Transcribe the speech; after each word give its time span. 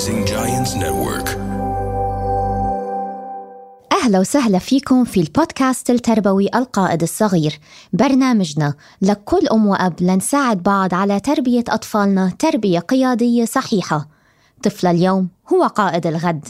Rising 0.00 0.24
Giants 0.24 0.74
Network. 0.74 1.28
أهلا 3.92 4.18
وسهلا 4.20 4.58
فيكم 4.58 5.04
في 5.04 5.20
البودكاست 5.20 5.90
التربوي 5.90 6.48
القائد 6.54 7.02
الصغير. 7.02 7.58
برنامجنا 7.92 8.74
لكل 9.02 9.48
أم 9.52 9.66
وأب 9.66 9.94
لنساعد 10.00 10.62
بعض 10.62 10.94
على 10.94 11.20
تربية 11.20 11.64
أطفالنا 11.68 12.32
تربية 12.38 12.78
قيادية 12.78 13.44
صحيحة. 13.44 14.08
طفل 14.62 14.86
اليوم 14.86 15.28
هو 15.52 15.66
قائد 15.66 16.06
الغد. 16.06 16.48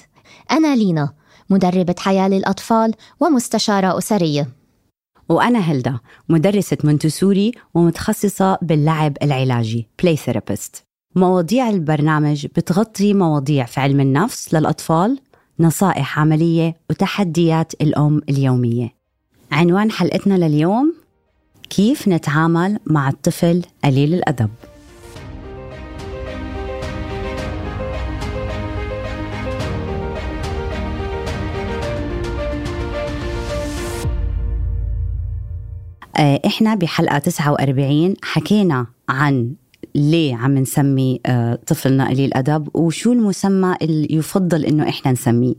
أنا 0.50 0.76
لينا 0.76 1.12
مدربة 1.50 1.94
حياة 1.98 2.28
للأطفال 2.28 2.94
ومستشارة 3.20 3.98
أسرية. 3.98 4.48
وأنا 5.28 5.58
هلدا 5.58 5.98
مدرسة 6.28 6.78
مونتسوري 6.84 7.52
ومتخصصة 7.74 8.58
باللعب 8.62 9.16
العلاجي 9.22 9.88
play 10.02 10.16
therapist 10.16 10.89
مواضيع 11.16 11.70
البرنامج 11.70 12.46
بتغطي 12.46 13.14
مواضيع 13.14 13.64
في 13.64 13.80
علم 13.80 14.00
النفس 14.00 14.54
للأطفال 14.54 15.18
نصائح 15.60 16.18
عملية 16.18 16.76
وتحديات 16.90 17.72
الأم 17.80 18.20
اليومية. 18.28 18.94
عنوان 19.52 19.90
حلقتنا 19.90 20.34
لليوم 20.34 20.94
كيف 21.70 22.08
نتعامل 22.08 22.78
مع 22.86 23.08
الطفل 23.08 23.62
قليل 23.84 24.14
الأدب؟ 24.14 24.50
آه، 36.16 36.40
إحنا 36.46 36.74
بحلقة 36.74 37.18
49 37.18 38.14
حكينا 38.22 38.86
عن 39.08 39.54
ليه 39.94 40.36
عم 40.36 40.58
نسمي 40.58 41.20
آه، 41.26 41.58
طفلنا 41.66 42.08
قليل 42.08 42.34
أدب؟ 42.34 42.68
وشو 42.76 43.12
المسمى 43.12 43.76
اللي 43.82 44.08
يفضل 44.10 44.64
إنه 44.64 44.88
إحنا 44.88 45.12
نسميه؟ 45.12 45.54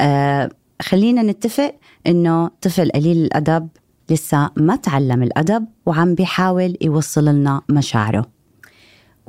آه، 0.00 0.50
خلينا 0.82 1.22
نتفق 1.22 1.74
إنه 2.06 2.50
طفل 2.62 2.90
قليل 2.90 3.16
الأدب 3.16 3.68
لسه 4.10 4.50
ما 4.56 4.76
تعلم 4.76 5.22
الأدب 5.22 5.66
وعم 5.86 6.14
بيحاول 6.14 6.76
يوصل 6.80 7.24
لنا 7.24 7.62
مشاعره. 7.68 8.26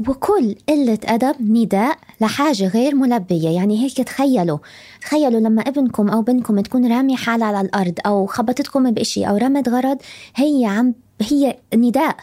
وكل 0.07 0.55
قلة 0.69 0.99
أدب 1.05 1.35
نداء 1.41 1.97
لحاجة 2.21 2.67
غير 2.67 2.95
ملبية. 2.95 3.49
يعني 3.49 3.83
هيك 3.83 4.01
تخيلوا. 4.01 4.57
تخيلوا 5.01 5.39
لما 5.39 5.61
ابنكم 5.61 6.09
أو 6.09 6.21
بنتكم 6.21 6.59
تكون 6.59 6.91
رامية 6.91 7.15
حالها 7.15 7.47
على 7.47 7.61
الأرض 7.61 7.93
أو 8.05 8.25
خبطتكم 8.25 8.91
بإشي 8.91 9.25
أو 9.25 9.37
رمت 9.37 9.69
غرض 9.69 9.97
هي 10.35 10.65
عم 10.65 10.93
هي 11.21 11.57
نداء 11.75 12.17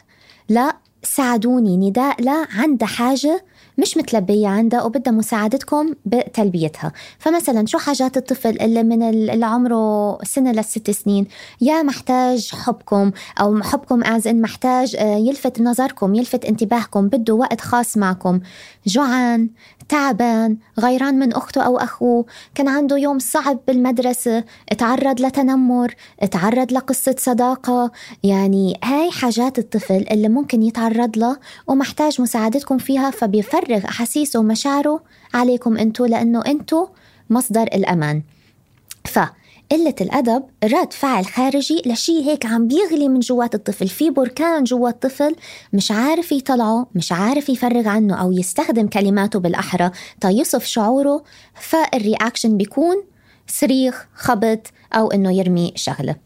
لا 0.49 0.77
ساعدوني 1.03 1.77
نداء 1.77 2.23
لا 2.23 2.47
عندها 2.51 2.89
حاجة 2.89 3.45
مش 3.79 3.97
متلبية 3.97 4.49
عندها 4.49 4.83
وبدها 4.83 5.13
مساعدتكم 5.13 5.95
بتلبيتها. 6.07 6.93
فمثلا 7.19 7.67
شو 7.67 7.79
حاجات 7.79 8.17
الطفل 8.17 8.61
اللي 8.61 8.83
من 8.83 9.03
اللي 9.03 9.47
عمره 9.47 10.19
سنة 10.25 10.53
للست 10.53 10.91
سنين؟ 10.91 11.27
يا 11.61 11.83
محتاج 11.83 12.51
حبكم 12.55 13.11
أو 13.41 13.63
حبكم 13.63 14.05
از 14.05 14.27
إن 14.27 14.41
محتاج 14.41 14.97
آه، 14.97 15.17
يلفت 15.17 15.61
نظركم 15.61 16.15
يلفت 16.15 16.45
انتباهكم 16.45 17.09
بده 17.09 17.35
وقت 17.35 17.61
خاص 17.61 17.97
معكم. 17.97 18.41
جوعان 18.87 19.49
تعبان 19.91 20.57
غيران 20.79 21.19
من 21.19 21.33
أخته 21.33 21.63
أو 21.63 21.79
أخوه 21.79 22.25
كان 22.55 22.69
عنده 22.69 22.97
يوم 22.97 23.19
صعب 23.19 23.59
بالمدرسة 23.67 24.45
تعرض 24.79 25.21
لتنمر 25.21 25.95
تعرض 26.31 26.73
لقصة 26.73 27.15
صداقة 27.19 27.91
يعني 28.23 28.81
هاي 28.85 29.11
حاجات 29.11 29.59
الطفل 29.59 30.07
اللي 30.11 30.29
ممكن 30.29 30.63
يتعرض 30.63 31.19
لها 31.19 31.39
ومحتاج 31.67 32.21
مساعدتكم 32.21 32.79
فيها 32.79 33.11
فبيفرغ 33.11 33.85
أحاسيسه 33.85 34.41
ومشاعره 34.41 35.01
عليكم 35.35 35.77
أنتو 35.77 36.05
لأنه 36.05 36.43
أنتو 36.47 36.89
مصدر 37.31 37.63
الأمان. 37.63 38.23
ف 39.05 39.19
قلة 39.73 39.95
الأدب 40.01 40.43
رد 40.65 40.93
فعل 40.93 41.27
خارجي 41.27 41.83
لشي 41.87 42.27
هيك 42.27 42.47
عم 42.47 42.69
بيغلي 42.69 43.09
من 43.09 43.21
جوات 43.21 43.55
الطفل. 43.55 43.89
في 43.89 44.11
بركان 44.11 44.65
جوا 44.65 44.89
الطفل 44.89 45.37
مش 45.73 45.91
عارف 45.91 46.33
يطلعه 46.33 46.87
مش 46.95 47.13
عارف 47.13 47.49
يفرغ 47.49 47.89
عنه 47.89 48.15
أو 48.15 48.33
يستخدم 48.33 48.87
كلماته 48.87 49.39
بالأحرى. 49.39 49.91
تيصف 50.21 50.65
شعوره 50.65 51.25
فالرياكشن 51.55 52.57
بيكون 52.57 52.97
صريخ 53.47 54.07
خبط 54.15 54.67
أو 54.93 55.11
إنه 55.11 55.33
يرمي 55.33 55.73
شغلة. 55.77 56.17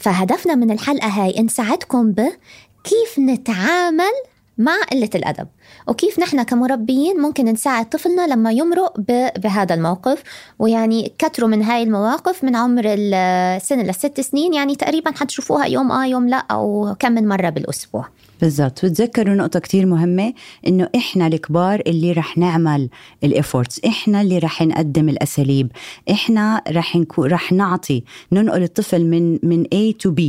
فهدفنا 0.00 0.54
من 0.54 0.70
الحلقة 0.70 1.08
هاي 1.08 1.42
نساعدكم 1.42 2.12
بكيف 2.12 3.18
نتعامل 3.18 4.12
مع 4.60 4.82
قلة 4.92 5.10
الأدب. 5.14 5.48
وكيف 5.88 6.18
نحن 6.18 6.42
كمربيين 6.42 7.20
ممكن 7.20 7.44
نساعد 7.44 7.88
طفلنا 7.88 8.26
لما 8.26 8.52
يمرق 8.52 9.00
بهذا 9.38 9.74
الموقف؟ 9.74 10.22
ويعني 10.58 11.12
كتروا 11.18 11.48
من 11.48 11.62
هاي 11.62 11.82
المواقف 11.82 12.44
من 12.44 12.56
عمر 12.56 12.82
السنة 12.86 13.82
للست 13.82 14.20
سنين 14.20 14.54
يعني 14.54 14.76
تقريبا 14.76 15.10
حتشوفوها 15.10 15.66
يوم 15.66 15.92
آه 15.92 16.06
يوم 16.06 16.28
لا 16.28 16.36
أو 16.50 16.96
كم 16.98 17.12
من 17.12 17.28
مرة 17.28 17.50
بالأسبوع. 17.50 18.08
بالضبط. 18.40 18.84
وتذكروا 18.84 19.34
نقطة 19.34 19.60
كتير 19.60 19.86
مهمة 19.86 20.32
إنه 20.66 20.88
إحنا 20.96 21.26
الكبار 21.26 21.82
اللي 21.86 22.12
رح 22.12 22.38
نعمل 22.38 22.88
الإفورتس 23.24 23.80
إحنا 23.84 24.20
اللي 24.20 24.38
رح 24.38 24.62
نقدم 24.62 25.08
الأساليب 25.08 25.72
إحنا 26.10 26.62
رح 26.68 26.96
نكو 26.96 27.24
رح 27.24 27.52
نعطي 27.52 28.04
ننقل 28.32 28.62
الطفل 28.62 29.04
من 29.04 29.38
من 29.42 29.64
A 29.64 29.92
to 30.06 30.10
B. 30.10 30.22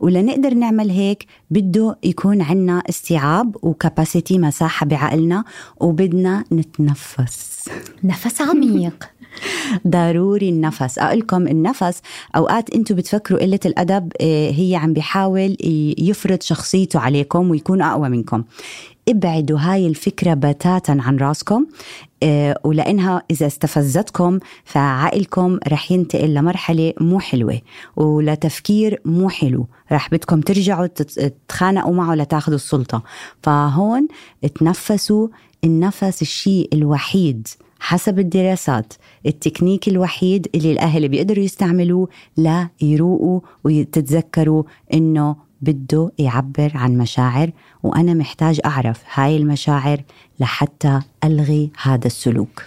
ولنقدر 0.00 0.54
نعمل 0.54 0.90
هيك 0.90 1.26
بده 1.50 1.98
يكون 2.04 2.42
عنا 2.42 2.82
استيعاب 2.88 3.56
وكاباسيتي 3.62 4.38
مساحة 4.38 4.86
بعقلنا 4.86 5.44
وبدنا 5.80 6.44
نتنفس. 6.52 7.68
نفس 8.04 8.42
عميق. 8.42 9.10
ضروري 9.88 10.48
النفس. 10.48 10.98
أقولكم 10.98 11.48
النفس 11.48 12.00
أوقات 12.36 12.70
أنتم 12.70 12.94
بتفكروا 12.94 13.40
قلة 13.40 13.60
الأدب 13.66 14.12
آه، 14.20 14.50
هي 14.50 14.76
عم 14.76 14.92
بيحاول 14.92 15.56
يفرض 15.98 16.42
شخصيته 16.42 17.00
عليكم 17.00 17.50
ويكون 17.56 17.82
أقوى 17.82 18.08
منكم. 18.08 18.44
ابعدوا 19.08 19.58
هاي 19.58 19.86
الفكرة 19.86 20.34
بتاتا 20.34 20.96
عن 21.00 21.16
راسكم 21.16 21.66
آه، 22.22 22.60
ولأنها 22.64 23.22
إذا 23.30 23.46
استفزتكم 23.46 24.38
فعقلكم 24.64 25.58
رح 25.68 25.92
ينتقل 25.92 26.34
لمرحلة 26.34 26.92
مو 27.00 27.20
حلوة 27.20 27.60
ولتفكير 27.96 29.00
مو 29.04 29.28
حلو. 29.28 29.66
رح 29.92 30.10
بدكم 30.10 30.40
ترجعوا 30.40 30.86
تتخانقوا 30.86 31.94
معه 31.94 32.14
لتاخذوا 32.14 32.56
السلطة. 32.56 33.02
فهون 33.42 34.08
تنفسوا 34.54 35.28
النفس 35.64 36.22
الشيء 36.22 36.68
الوحيد 36.72 37.48
حسب 37.80 38.18
الدراسات 38.18 38.92
التكنيك 39.26 39.88
الوحيد 39.88 40.48
اللي 40.54 40.72
الأهل 40.72 41.08
بيقدروا 41.08 41.44
يستعملوه 41.44 42.08
لا 42.36 42.68
يروقوا 42.82 43.40
وتتذكروا 43.64 44.62
إنه 44.94 45.45
بده 45.60 46.10
يعبر 46.18 46.72
عن 46.74 46.98
مشاعر 46.98 47.50
وأنا 47.82 48.14
محتاج 48.14 48.60
أعرف 48.64 49.02
هاي 49.14 49.36
المشاعر 49.36 50.02
لحتى 50.40 51.00
ألغي 51.24 51.70
هذا 51.82 52.06
السلوك. 52.06 52.62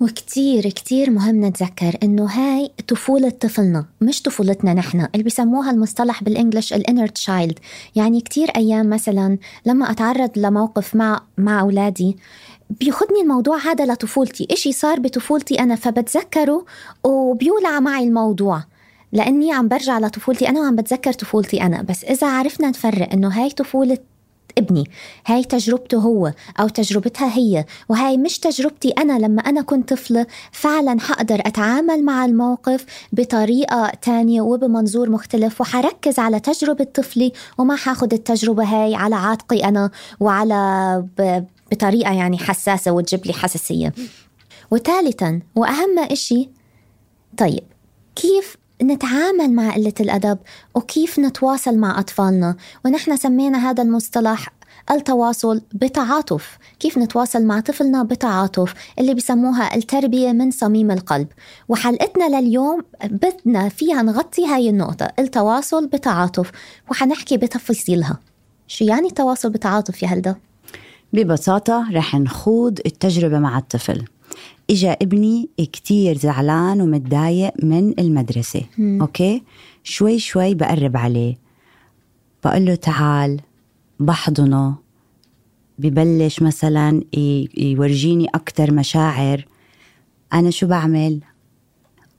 وكتير 0.00 0.68
كتير 0.70 1.10
مهم 1.10 1.44
نتذكر 1.44 1.98
إنه 2.02 2.24
هاي 2.26 2.70
طفولة 2.88 3.30
طفلنا 3.30 3.84
مش 4.00 4.22
طفولتنا 4.22 4.74
نحن 4.74 5.06
اللي 5.14 5.22
بيسموها 5.24 5.70
المصطلح 5.70 6.22
بالإنجلش 6.22 6.72
ال 6.72 6.78
inner 6.78 7.06
child 7.06 7.58
يعني 7.96 8.20
كتير 8.20 8.50
أيام 8.56 8.90
مثلا 8.90 9.38
لما 9.66 9.90
أتعرض 9.90 10.30
لموقف 10.36 10.96
مع 10.96 11.20
مع 11.38 11.60
أولادي 11.60 12.16
بياخدني 12.70 13.20
الموضوع 13.20 13.58
هذا 13.58 13.86
لطفولتي 13.86 14.46
إشي 14.50 14.72
صار 14.72 15.00
بطفولتي 15.00 15.60
أنا 15.60 15.74
فبتذكره 15.74 16.64
وبيولع 17.04 17.80
معي 17.80 18.04
الموضوع. 18.04 18.62
لأني 19.12 19.52
عم 19.52 19.68
برجع 19.68 19.98
لطفولتي. 19.98 20.48
أنا 20.48 20.60
وعم 20.60 20.76
بتذكر 20.76 21.12
طفولتي 21.12 21.62
أنا 21.62 21.82
بس 21.82 22.04
إذا 22.04 22.26
عرفنا 22.26 22.68
نفرق 22.68 23.12
إنه 23.12 23.28
هاي 23.28 23.50
طفولة 23.50 23.98
ابني 24.58 24.84
هاي 25.26 25.44
تجربته 25.44 25.98
هو 25.98 26.32
أو 26.60 26.68
تجربتها 26.68 27.36
هي 27.36 27.64
وهاي 27.88 28.16
مش 28.16 28.38
تجربتي 28.38 28.90
أنا. 28.90 29.18
لما 29.18 29.42
أنا 29.42 29.62
كنت 29.62 29.92
طفلة 29.94 30.26
فعلا 30.52 31.00
حقدر 31.00 31.40
أتعامل 31.46 32.04
مع 32.04 32.24
الموقف 32.24 32.86
بطريقة 33.12 33.92
تانية 34.02 34.40
وبمنظور 34.40 35.10
مختلف 35.10 35.60
وحركز 35.60 36.18
على 36.18 36.40
تجربة 36.40 36.84
طفلي 36.84 37.32
وما 37.58 37.76
حاخد 37.76 38.12
التجربة 38.12 38.64
هاي 38.64 38.94
على 38.94 39.14
عاتقي 39.14 39.64
أنا 39.64 39.90
وعلى 40.20 41.04
بطريقة 41.72 42.12
يعني 42.12 42.38
حساسة 42.38 42.92
وتجيب 42.92 43.26
لي 43.26 43.32
حساسية. 43.32 43.92
وثالثا 44.70 45.40
وأهم 45.54 45.98
إشي 45.98 46.48
طيب 47.38 47.64
كيف 48.16 48.61
نتعامل 48.82 49.52
مع 49.52 49.74
قلة 49.74 49.92
الأدب 50.00 50.38
وكيف 50.74 51.18
نتواصل 51.18 51.78
مع 51.78 52.00
أطفالنا. 52.00 52.56
ونحن 52.84 53.16
سمينا 53.16 53.70
هذا 53.70 53.82
المصطلح 53.82 54.48
التواصل 54.90 55.62
بتعاطف. 55.74 56.58
كيف 56.80 56.98
نتواصل 56.98 57.44
مع 57.44 57.60
طفلنا 57.60 58.02
بتعاطف 58.02 58.74
اللي 58.98 59.14
بسموها 59.14 59.74
التربية 59.74 60.32
من 60.32 60.50
صميم 60.50 60.90
القلب. 60.90 61.28
وحلقتنا 61.68 62.40
لليوم 62.40 62.80
بدنا 63.04 63.68
فيها 63.68 64.02
نغطي 64.02 64.46
هاي 64.46 64.68
النقطة 64.70 65.08
التواصل 65.18 65.86
بتعاطف. 65.86 66.50
وحنحكي 66.90 67.36
بتفاصيلها. 67.36 68.18
شو 68.66 68.84
يعني 68.84 69.08
التواصل 69.08 69.50
بتعاطف 69.50 70.02
يا 70.02 70.08
هلدا؟ 70.08 70.36
ببساطة 71.12 71.86
رح 71.92 72.14
نخوض 72.14 72.78
التجربة 72.86 73.38
مع 73.38 73.58
الطفل. 73.58 74.04
إجا 74.72 74.92
ابني 75.02 75.48
كتير 75.58 76.18
زعلان 76.18 76.80
ومتضايق 76.80 77.52
من 77.62 77.98
المدرسة. 77.98 78.62
مم. 78.78 79.00
أوكي؟ 79.00 79.42
شوي 79.84 80.18
شوي 80.18 80.54
بقرب 80.54 80.96
عليه. 80.96 81.36
بقول 82.44 82.64
له 82.66 82.74
تعال 82.74 83.40
بحضنه. 84.00 84.74
ببلش 85.78 86.42
مثلا 86.42 87.02
يورجيني 87.56 88.26
أكتر 88.34 88.72
مشاعر. 88.74 89.46
أنا 90.32 90.50
شو 90.50 90.66
بعمل؟ 90.66 91.20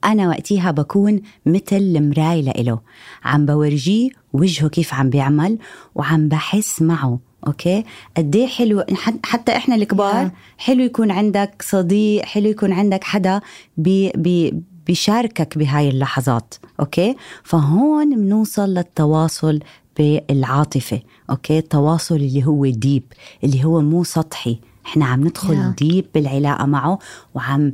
أنا 0.04 0.28
وقتها 0.28 0.70
بكون 0.70 1.20
مثل 1.46 1.76
المراي 1.76 2.42
لإله. 2.42 2.80
عم 3.24 3.46
بورجيه 3.46 4.10
وجهه 4.32 4.68
كيف 4.68 4.94
عم 4.94 5.10
بيعمل 5.10 5.58
وعم 5.94 6.28
بحس 6.28 6.82
معه. 6.82 7.18
okay؟ 7.46 7.84
قد 8.16 8.36
إيه 8.36 8.46
حلو. 8.46 8.84
حت- 8.94 9.26
حتى 9.26 9.56
إحنا 9.56 9.74
الكبار 9.74 10.28
Yeah. 10.28 10.32
حلو 10.58 10.80
يكون 10.84 11.10
عندك 11.10 11.62
صديق 11.66 12.24
حلو 12.24 12.48
يكون 12.50 12.72
عندك 12.72 13.04
حدا 13.04 13.40
بي 13.76 14.10
بي 14.16 14.54
بيشاركك 14.86 15.58
بهاي 15.58 15.88
اللحظات 15.88 16.54
okay؟ 16.80 17.16
فهون 17.42 18.16
بنوصل 18.16 18.74
للتواصل 18.74 19.60
بالعاطفة 19.98 21.00
okay؟ 21.30 21.58
التواصل 21.58 22.14
اللي 22.16 22.44
هو 22.46 22.66
deep 22.66 23.02
اللي 23.44 23.64
هو 23.64 23.80
مو 23.80 24.04
سطحي. 24.04 24.58
إحنا 24.86 25.04
عم 25.06 25.20
ندخل 25.24 25.56
Yeah. 25.72 25.76
deep 25.78 26.06
بالعلاقة 26.14 26.66
معه 26.66 26.98
وعم 27.34 27.72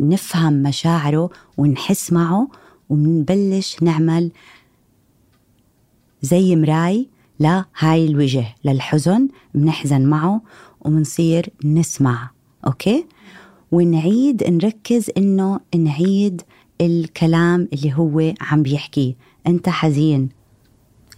نفهم 0.00 0.52
مشاعره 0.52 1.30
ونحس 1.56 2.12
معه 2.12 2.48
وبنبلش 2.90 3.76
نعمل 3.82 4.30
زي 6.22 6.56
مراي 6.56 7.08
لهاي 7.40 8.06
الوجه 8.06 8.46
للحزن 8.64 9.28
بنحزن 9.54 10.02
معه 10.02 10.42
وبنصير 10.80 11.50
نسمع 11.64 12.30
أوكي؟ 12.66 13.06
ونعيد 13.72 14.44
نركز 14.44 15.10
إنه 15.16 15.60
نعيد 15.76 16.42
الكلام 16.80 17.68
اللي 17.72 17.94
هو 17.94 18.34
عم 18.40 18.62
بيحكيه 18.62 19.14
أنت 19.46 19.68
حزين. 19.68 20.28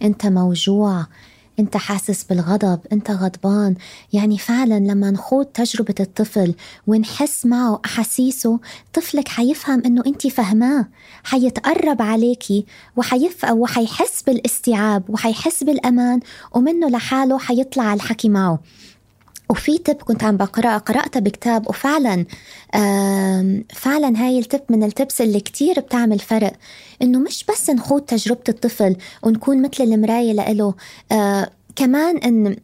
أنت 0.01 0.25
موجوع. 0.25 1.05
انت 1.59 1.77
حاسس 1.77 2.23
بالغضب 2.23 2.79
انت 2.91 3.11
غضبان. 3.11 3.75
يعني 4.13 4.37
فعلا 4.37 4.79
لما 4.79 5.11
نخوض 5.11 5.45
تجربة 5.45 5.95
الطفل 5.99 6.55
ونحس 6.87 7.45
معه 7.45 7.81
أحاسيسه 7.85 8.59
طفلك 8.93 9.27
حيفهم 9.27 9.81
إنه 9.85 10.03
أنت 10.07 10.27
فهماه 10.27 10.87
حيتقرب 11.23 12.01
عليكي 12.01 12.65
وحيف 12.95 13.43
وحيحس 13.51 14.23
بالإستيعاب 14.23 15.09
وحيحس 15.09 15.63
بالأمان 15.63 16.19
ومنه 16.51 16.89
لحاله 16.89 17.39
حيطلع 17.39 17.93
الحكي 17.93 18.29
معه. 18.29 18.59
وفي 19.49 19.77
تب 19.77 19.95
كنت 19.95 20.23
عم 20.23 20.37
بقرأ 20.37 20.77
قرأتها 20.77 21.19
بكتاب 21.19 21.69
وفعلا 21.69 22.25
فعلا 23.73 24.13
هاي 24.25 24.39
التب 24.39 24.61
من 24.69 24.83
التبس 24.83 25.21
اللي 25.21 25.39
كتير 25.39 25.79
بتعمل 25.79 26.19
فرق 26.19 26.53
إنه 27.01 27.19
مش 27.19 27.45
بس 27.49 27.69
نخوض 27.69 28.01
تجربة 28.01 28.43
الطفل 28.49 28.95
ونكون 29.23 29.61
مثل 29.61 29.83
المراية 29.83 30.33
لإله 30.33 30.73
آه 31.11 31.49
كمان 31.75 32.17
إن 32.17 32.55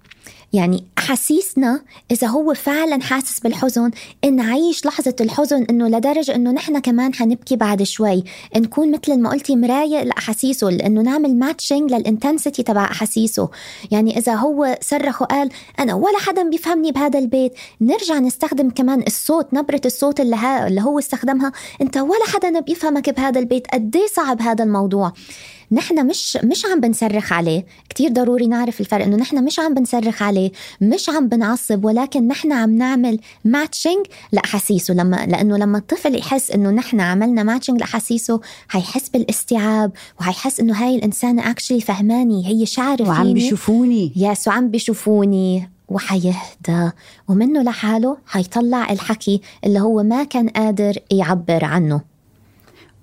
يعني 0.54 0.84
أحاسيسنا 0.98 1.82
إذا 2.12 2.28
هو 2.28 2.54
فعلا 2.54 3.02
حاسس 3.02 3.40
بالحزن 3.40 3.92
نعيش 4.32 4.86
لحظة 4.86 5.16
الحزن 5.22 5.66
إنه 5.70 5.88
لدرجة 5.88 6.36
إنه 6.36 6.52
نحن 6.52 6.80
كمان 6.80 7.14
حنبكي 7.14 7.56
بعد 7.56 7.84
شوي. 7.84 8.24
نكون 8.58 8.92
مثل 8.92 9.20
ما 9.20 9.30
قلتي 9.30 9.56
مراية 9.56 10.04
لأحاسيسه 10.04 10.70
لأنه 10.70 11.02
نعمل 11.02 11.36
ماتشنج 11.36 11.94
للإنتنسيتي 11.94 12.64
تبع 12.64 12.84
أحاسيسه. 12.84 13.50
يعني 13.92 14.18
إذا 14.18 14.34
هو 14.34 14.78
صرخ 14.82 15.22
وقال 15.22 15.50
أنا 15.80 15.94
ولا 15.94 16.20
حدا 16.20 16.50
بيفهمني 16.50 16.92
بهذا 16.92 17.20
البيت 17.20 17.54
نرجع 17.82 18.20
نستخدم 18.20 18.70
كمان 18.70 19.04
الصوت 19.08 19.54
نبرة 19.54 19.82
الصوت 19.86 20.20
اللي, 20.20 20.82
هو 20.82 21.00
استخدمها. 21.00 21.52
أنت 21.82 21.98
ولا 21.98 22.26
حدا 22.34 22.60
بيفهمك 22.60 23.10
بهذا 23.10 23.40
البيت 23.40 23.68
قد 23.68 23.96
إيه 23.96 24.08
صعب 24.08 24.42
هذا 24.42 24.64
الموضوع. 24.64 25.14
نحن 25.74 26.08
مش 26.08 26.38
مش 26.44 26.66
عم 26.66 26.80
بنصرخ 26.80 27.34
عليه. 27.34 27.66
كتير 27.90 28.12
ضروري 28.12 28.48
نعرف 28.48 28.82
الفرق 28.82 29.06
إنه 29.06 29.16
نحن 29.16 29.44
مش 29.44 29.60
عم 29.60 29.74
بنصرخ 29.74 30.24
عليه 30.24 30.52
مش 30.82 31.10
عم 31.10 31.28
بنعصب 31.28 31.86
ولكن 31.86 32.28
نحن 32.28 32.52
عم 32.52 32.78
نعمل 32.78 33.20
matching 33.46 34.06
لأحاسيسه. 34.32 34.94
لما 34.94 35.16
لأنه 35.16 35.58
لما 35.58 35.78
الطفل 35.78 36.16
يحس 36.16 36.52
إنه 36.52 36.70
نحن 36.70 37.00
عملنا 37.00 37.44
matching 37.44 37.80
لأحاسيسه 37.80 38.42
حيحس 38.68 39.10
بالاستيعاب 39.10 39.92
وحيحس 40.20 40.60
إنه 40.60 40.74
هاي 40.74 40.96
الإنسانة 40.96 41.52
actually 41.52 41.82
فهماني 41.82 42.48
هي 42.48 42.66
شعر 42.66 43.02
وعم 43.02 43.24
فيني. 43.24 43.34
بيشوفوني. 43.34 44.14
yes 44.16 44.48
وعم 44.48 44.70
بيشوفوني. 44.70 45.70
وحيهدى. 45.90 46.92
ومنه 47.28 47.62
لحاله 47.62 48.18
حيطلع 48.26 48.92
الحكي 48.92 49.42
اللي 49.66 49.80
هو 49.80 50.04
ما 50.04 50.24
كان 50.24 50.50
قادر 50.50 50.94
يعبر 51.12 51.66
عنه. 51.66 52.02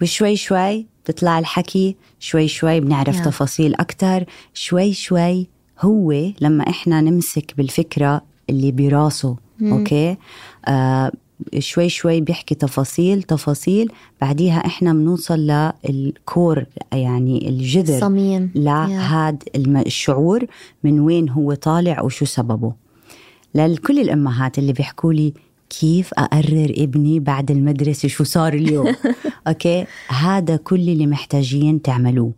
وشوي 0.03 0.37
شوي 0.37 0.87
بتطلع 1.05 1.39
الحكي 1.39 1.97
شوي 2.21 2.49
شوي 2.49 2.81
بنعرف 2.81 3.17
يا. 3.17 3.25
تفاصيل 3.25 3.75
أكتر. 3.75 4.25
شوي 4.55 4.93
شوي 4.93 5.47
هو 5.81 6.13
لما 6.41 6.69
إحنا 6.69 7.01
نمسك 7.01 7.55
بالفكرة 7.57 8.23
اللي 8.51 8.73
براسه 8.73 9.37
أوكي؟ 9.63 10.17
آه 10.67 11.13
شوي 11.59 11.89
شوي 11.89 12.21
بيحكي 12.21 12.55
تفاصيل 12.55 13.23
تفاصيل. 13.23 13.93
بعديها 14.21 14.67
إحنا 14.67 14.93
بنوصل 14.93 15.73
للكور 15.89 16.65
يعني 16.93 17.49
الجذر. 17.49 18.01
صميم 18.01 18.51
لهذا 18.55 19.39
الشعور 19.87 20.47
من 20.85 21.01
وين 21.01 21.29
هو 21.29 21.55
طالع 21.55 22.03
وشو 22.03 22.25
سببه. 22.25 22.73
لكل 23.55 23.99
الأمهات 23.99 24.59
اللي 24.59 24.73
بيحكوا 24.73 25.13
لي 25.13 25.35
كيف 25.71 26.15
أقرر 26.15 26.75
ابني 26.77 27.21
بعد 27.21 27.51
المدرسة 27.51 28.09
شو 28.09 28.25
صار 28.25 28.53
اليوم؟ 28.55 28.95
okay؟ 29.49 29.87
هذا 30.09 30.57
كل 30.57 30.81
اللي 30.81 31.07
محتاجين 31.07 31.83
تعملوه. 31.83 32.33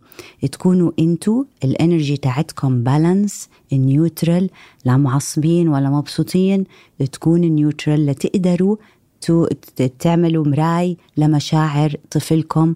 تكونوا 0.51 0.91
انتو 0.99 1.45
ال 1.63 1.71
energy 1.71 2.17
تاعتكم 2.17 2.83
balanced 2.83 3.49
neutral 3.73 4.49
لا 4.85 4.97
معصبين 4.97 5.67
ولا 5.67 5.89
مبسوطين 5.89 6.63
تكون 7.11 7.41
neutral 7.41 8.05
لتقدروا 8.05 8.75
تعملوا 9.99 10.47
mirror 10.47 10.97
لمشاعر 11.17 11.95
طفلكم 12.11 12.75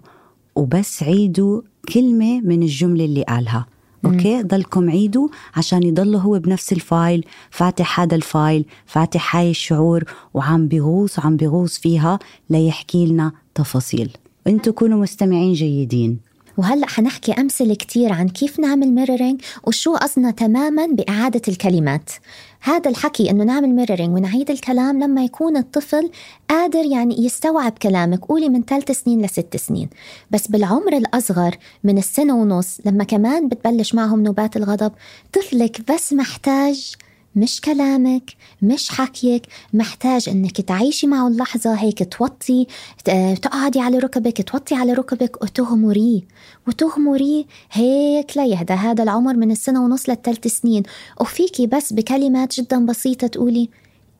وبس 0.56 1.02
عيدوا 1.02 1.62
كلمة 1.94 2.40
من 2.40 2.62
الجملة 2.62 3.04
اللي 3.04 3.22
قالها. 3.22 3.66
okay؟ 4.04 4.42
ضلكم 4.42 4.90
عيدوا 4.90 5.28
عشان 5.56 5.82
يضل 5.82 6.16
هو 6.16 6.38
بنفس 6.38 6.72
ال 6.72 6.81
file. 6.81 7.24
فاتح 7.50 8.00
هذا 8.00 8.16
ال 8.16 8.26
file 8.26 8.64
فاتح 8.86 9.36
هاي 9.36 9.50
الشعور 9.50 10.04
وعم 10.34 10.68
بيغوص 10.68 11.20
عم 11.20 11.36
بيغوص 11.36 11.78
فيها 11.78 12.18
ليحكي 12.50 13.06
لنا 13.06 13.32
تفاصيل. 13.54 14.10
أنتوا 14.46 14.72
كونوا 14.72 14.98
مستمعين 14.98 15.52
جيدين. 15.52 16.27
وهلأ 16.58 16.86
حنحكي 16.86 17.32
أمثلة 17.32 17.74
كتير 17.74 18.12
عن 18.12 18.28
كيف 18.28 18.60
نعمل 18.60 18.88
mirroring 18.88 19.40
وشو 19.64 19.94
قصدنا 19.94 20.30
تماما 20.30 20.86
بإعادة 20.86 21.42
الكلمات. 21.48 22.10
هذا 22.60 22.90
الحكي 22.90 23.30
إنه 23.30 23.44
نعمل 23.44 23.68
mirroring 23.68 24.14
ونعيد 24.14 24.50
الكلام 24.50 25.02
لما 25.02 25.24
يكون 25.24 25.56
الطفل 25.56 26.10
قادر 26.48 26.84
يعني 26.84 27.24
يستوعب 27.24 27.72
كلامك. 27.72 28.24
قولي 28.24 28.48
من 28.48 28.62
ثلاث 28.62 28.90
سنين 28.90 29.22
لست 29.22 29.56
سنين. 29.56 29.88
بس 30.30 30.48
بالعمر 30.48 30.96
الأصغر 30.96 31.56
من 31.84 31.98
السنة 31.98 32.36
ونص 32.36 32.78
لما 32.84 33.04
كمان 33.04 33.48
بتبلش 33.48 33.94
معهم 33.94 34.22
نوبات 34.22 34.56
الغضب 34.56 34.92
طفلك 35.32 35.92
بس 35.92 36.12
محتاج 36.12 36.94
مش 37.36 37.60
كلامك 37.60 38.30
مش 38.62 38.88
حكيك 38.88 39.46
محتاج 39.72 40.28
إنك 40.28 40.60
تعيشي 40.60 41.06
معه 41.06 41.28
اللحظة 41.28 41.74
هيك 41.74 42.14
توطي 42.18 42.66
ت- 43.04 43.38
تقعدي 43.42 43.80
على 43.80 43.98
ركبك 43.98 44.42
توطي 44.50 44.74
على 44.74 44.92
ركبك 44.92 45.42
وتغمريه 45.42 46.20
وتغمريه 46.68 47.44
هيك 47.72 48.36
ليهدى 48.36 48.72
هذا 48.72 49.02
العمر 49.02 49.34
من 49.36 49.50
السنة 49.50 49.84
ونص 49.84 50.08
للثلاث 50.08 50.46
سنين. 50.46 50.82
وفيكي 51.20 51.66
بس 51.66 51.92
بكلمات 51.92 52.60
جدا 52.60 52.86
بسيطة 52.86 53.26
تقولي 53.26 53.68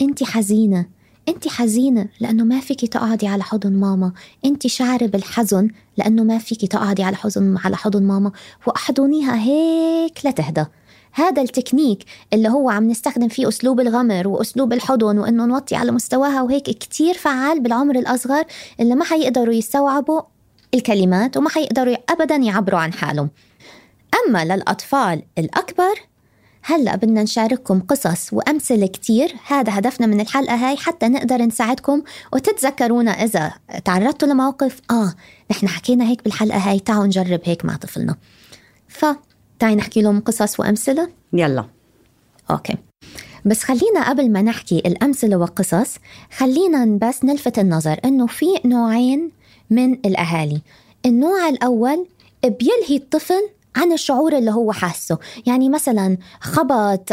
انت 0.00 0.22
حزينة 0.24 0.86
انت 1.28 1.48
حزينة 1.48 2.08
لأنه 2.20 2.44
ما 2.44 2.60
فيكي 2.60 2.86
تقعدي 2.86 3.26
على 3.26 3.42
حضن 3.42 3.72
ماما. 3.72 4.12
انت 4.44 4.66
شعرة 4.66 5.06
بالحزن 5.06 5.68
لأنه 5.96 6.22
ما 6.24 6.38
فيكي 6.38 6.66
تقعدي 6.66 7.02
على 7.02 7.16
حضن 7.16 7.56
على 7.64 7.76
حضن 7.76 8.02
ماما. 8.02 8.32
وأحضنيها 8.66 9.36
هيك 9.42 10.18
لتهدى 10.26 10.64
هذا 11.12 11.42
التكنيك 11.42 12.04
اللي 12.32 12.48
هو 12.48 12.70
عم 12.70 12.90
نستخدم 12.90 13.28
فيه 13.28 13.48
أسلوب 13.48 13.80
الغمر 13.80 14.28
وأسلوب 14.28 14.72
الحضن 14.72 15.18
وإنه 15.18 15.46
نوطي 15.46 15.76
على 15.76 15.92
مستواها 15.92 16.42
وهيك 16.42 16.64
كتير 16.64 17.14
فعال 17.14 17.60
بالعمر 17.60 17.98
الأصغر 17.98 18.44
اللي 18.80 18.94
ما 18.94 19.04
حيقدروا 19.04 19.54
يستوعبوا 19.54 20.22
الكلمات 20.74 21.36
وما 21.36 21.50
حيقدروا 21.50 21.96
أبدا 22.08 22.36
يعبروا 22.36 22.80
عن 22.80 22.92
حالهم. 22.92 23.30
أما 24.26 24.44
للأطفال 24.44 25.22
الأكبر 25.38 25.94
هلأ 26.62 26.96
بدنا 26.96 27.22
نشارككم 27.22 27.80
قصص 27.80 28.32
وأمثلة 28.32 28.86
كتير. 28.86 29.34
هذا 29.46 29.78
هدفنا 29.78 30.06
من 30.06 30.20
الحلقة 30.20 30.54
هاي 30.54 30.76
حتى 30.76 31.08
نقدر 31.08 31.42
نساعدكم. 31.42 32.02
وتتذكرونا 32.32 33.10
إذا 33.10 33.52
تعرضتوا 33.84 34.28
لموقف 34.28 34.80
آه 34.90 35.14
نحن 35.50 35.68
حكينا 35.68 36.08
هيك 36.08 36.24
بالحلقة 36.24 36.58
هاي 36.58 36.80
تعالوا 36.80 37.06
نجرب 37.06 37.40
هيك 37.44 37.64
مع 37.64 37.76
طفلنا. 37.76 38.16
فتعي 39.58 39.74
نحكي 39.74 40.02
لهم 40.02 40.20
قصص 40.20 40.60
وأمثلة؟ 40.60 41.08
يلا. 41.32 41.64
أوكي. 42.50 42.74
بس 43.44 43.62
خلينا 43.62 44.08
قبل 44.08 44.32
ما 44.32 44.42
نحكي 44.42 44.78
الأمثلة 44.78 45.36
والقصص 45.36 45.96
خلينا 46.36 46.98
بس 47.02 47.24
نلفت 47.24 47.58
النظر 47.58 48.00
إنه 48.04 48.26
في 48.26 48.46
نوعين 48.64 49.30
من 49.70 49.92
الأهالي. 49.92 50.60
النوع 51.06 51.48
الأول 51.48 52.06
بيلهي 52.44 52.96
الطفل 52.96 53.48
عن 53.76 53.92
الشعور 53.92 54.38
اللي 54.38 54.50
هو 54.50 54.72
حاسه. 54.72 55.18
يعني 55.46 55.68
مثلا 55.68 56.16
خبط 56.40 57.12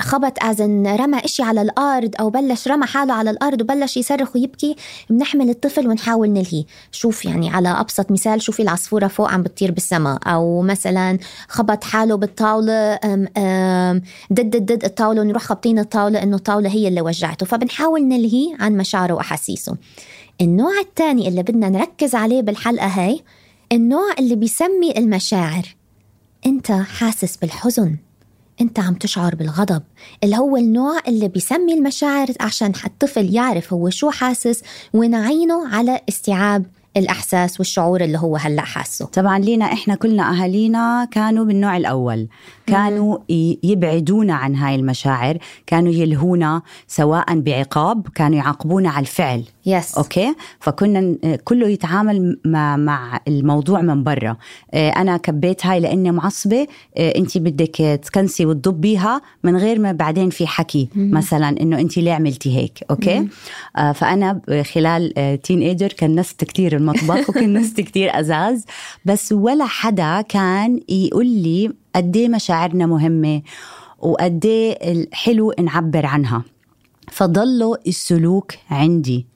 خبط 0.00 0.44
أزن 0.44 0.86
رمى 0.86 1.18
إشي 1.18 1.42
على 1.42 1.62
الأرض 1.62 2.10
أو 2.20 2.30
بلش 2.30 2.68
رمى 2.68 2.86
حاله 2.86 3.14
على 3.14 3.30
الأرض 3.30 3.60
وبلش 3.60 3.96
يصرخ 3.96 4.36
ويبكي 4.36 4.76
بنحمل 5.10 5.50
الطفل 5.50 5.88
ونحاول 5.88 6.30
نلهيه. 6.30 6.64
شوف 6.92 7.24
يعني 7.24 7.50
على 7.50 7.68
أبسط 7.68 8.10
مثال 8.10 8.42
شوفي 8.42 8.62
العصفورة 8.62 9.06
فوق 9.06 9.30
عم 9.30 9.42
بتطير 9.42 9.72
بالسماء. 9.72 10.18
أو 10.26 10.62
مثلا 10.62 11.18
خبط 11.48 11.84
حاله 11.84 12.16
بالطاولة 12.16 12.94
ضد 14.32 14.56
ضد 14.56 14.84
الطاولة 14.84 15.20
ونروح 15.20 15.42
خابطين 15.42 15.78
الطاولة 15.78 16.22
إنه 16.22 16.36
الطاولة 16.36 16.70
هي 16.70 16.88
اللي 16.88 17.00
وجعته. 17.00 17.46
فبنحاول 17.46 18.08
نلهيه 18.08 18.56
عن 18.60 18.76
مشاعره 18.76 19.14
وأحاسيسه. 19.14 19.76
النوع 20.40 20.80
الثاني 20.80 21.28
اللي 21.28 21.42
بدنا 21.42 21.68
نركز 21.68 22.14
عليه 22.14 22.42
بالحلقة 22.42 22.86
هاي 22.86 23.20
النوع 23.72 24.12
اللي 24.18 24.36
بيسمي 24.36 24.98
المشاعر. 24.98 25.62
انت 26.46 26.72
حاسس 26.72 27.36
بالحزن. 27.36 27.96
انت 28.60 28.78
عم 28.78 28.94
تشعر 28.94 29.34
بالغضب. 29.34 29.82
اللي 30.24 30.36
هو 30.36 30.56
النوع 30.56 31.00
اللي 31.08 31.28
بيسمي 31.28 31.74
المشاعر 31.74 32.26
عشان 32.40 32.72
الطفل 32.84 33.34
يعرف 33.34 33.72
هو 33.72 33.90
شو 33.90 34.10
حاسس 34.10 34.62
ونعينه 34.94 35.68
على 35.68 36.00
استيعاب 36.08 36.66
الإحساس 36.96 37.60
والشعور 37.60 38.00
اللي 38.00 38.18
هو 38.18 38.36
هلأ 38.36 38.62
حاسه. 38.62 39.06
طبعا 39.06 39.38
لينا 39.38 39.64
إحنا 39.64 39.94
كلنا 39.94 40.30
أهالينا 40.30 41.08
كانوا 41.10 41.44
بالنوع 41.44 41.76
الأول. 41.76 42.28
كانوا 42.68 43.18
يبعدونا 43.62 44.34
عن 44.34 44.56
هاي 44.56 44.74
المشاعر 44.74 45.38
كانوا 45.66 45.92
يلهونا 45.92 46.62
سواء 46.86 47.40
بعقاب 47.40 48.08
كانوا 48.14 48.36
يعاقبونا 48.36 48.90
على 48.90 49.00
الفعل. 49.00 49.44
yes 49.66 49.94
okay؟ 49.94 50.34
فكنا 50.60 51.16
كله 51.44 51.68
يتعامل 51.68 52.38
مع, 52.44 53.20
الموضوع 53.28 53.80
من 53.80 54.02
برا. 54.04 54.36
آه، 54.74 54.90
أنا 54.90 55.16
كبيت 55.16 55.66
هاي 55.66 55.80
لأني 55.80 56.10
معصبة. 56.12 56.66
آه، 56.96 57.18
انت 57.18 57.38
بدك 57.38 58.00
تكنسي 58.04 58.46
وتضبيها 58.46 59.22
من 59.44 59.56
غير 59.56 59.78
ما 59.78 59.92
بعدين 59.92 60.30
في 60.30 60.46
حكي 60.46 60.88
مم. 60.94 61.10
مثلا 61.14 61.48
إنه 61.60 61.78
انت 61.80 61.96
ليه 61.98 62.12
عملتي 62.12 62.56
هيك؟ 62.56 62.84
okay. 62.90 63.28
آه، 63.76 63.92
فأنا 63.92 64.40
خلال 64.74 65.12
teenager 65.42 65.92
كنست 65.92 66.44
كثير 66.44 66.76
المطبخ 66.76 67.28
وكنست 67.30 67.80
كثير 67.80 68.20
أزاز. 68.20 68.64
بس 69.04 69.32
ولا 69.32 69.66
حدا 69.66 70.20
كان 70.20 70.80
يقول 70.88 71.26
لي 71.26 71.72
قد 71.98 72.16
إيه 72.16 72.28
مشاعرنا 72.28 72.86
مهمة 72.86 73.42
وقد 73.98 74.46
إيه 74.46 75.08
حلو 75.12 75.52
نعبر 75.60 76.06
عنها. 76.06 76.42
فضلوا 77.12 77.76
السلوك 77.86 78.52
عندي. 78.70 79.26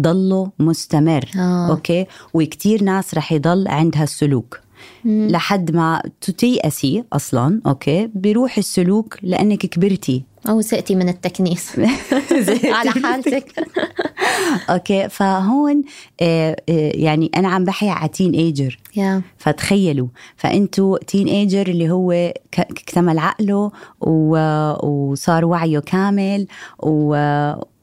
ضله 0.00 0.50
مستمر 0.58 1.24
آه. 1.36 1.70
okay؟ 1.70 2.06
وكتير 2.34 2.84
ناس 2.84 3.14
رح 3.14 3.32
يضل 3.32 3.68
عندها 3.68 4.02
السلوك. 4.02 4.60
مم. 5.04 5.28
لحد 5.30 5.70
ما 5.74 6.02
تتيأسي 6.20 7.04
أصلا 7.12 7.60
okay؟ 7.66 8.10
بيروح 8.14 8.58
السلوك 8.58 9.16
لأنك 9.22 9.58
كبرتي. 9.66 10.24
أو 10.48 10.60
زهقتي 10.60 10.94
من 10.94 11.08
التكنيس. 11.08 11.78
على 12.78 12.90
حالتك. 12.90 13.52
okay 14.70 15.08
فهون 15.08 15.82
آه، 16.20 16.56
آه، 16.68 16.92
يعني 16.94 17.30
أنا 17.36 17.48
عم 17.48 17.64
بحكي 17.64 17.88
على 17.88 18.08
teenager 18.08 18.78
yeah. 18.98 19.22
فتخيلوا 19.38 20.08
فانتوا 20.36 20.98
teenager 20.98 21.66
اللي 21.68 21.90
هو 21.90 22.12
اكتمل 22.58 23.18
عقله 23.18 23.70
وصار 24.00 25.44
وعيه 25.44 25.78
كامل 25.78 26.46
و 26.78 27.16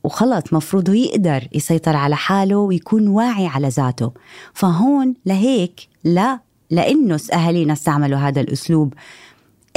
وخلص 0.03 0.53
مفروض 0.53 0.89
يقدر 0.89 1.47
يسيطر 1.53 1.95
على 1.95 2.15
حاله 2.15 2.57
ويكون 2.57 3.07
واعي 3.07 3.47
على 3.47 3.67
ذاته. 3.67 4.11
فهون 4.53 5.13
لهيك 5.25 5.87
لا 6.03 6.39
لأنه 6.69 7.19
أهالينا 7.33 7.73
استعملوا 7.73 8.19
هذا 8.19 8.41
الأسلوب. 8.41 8.93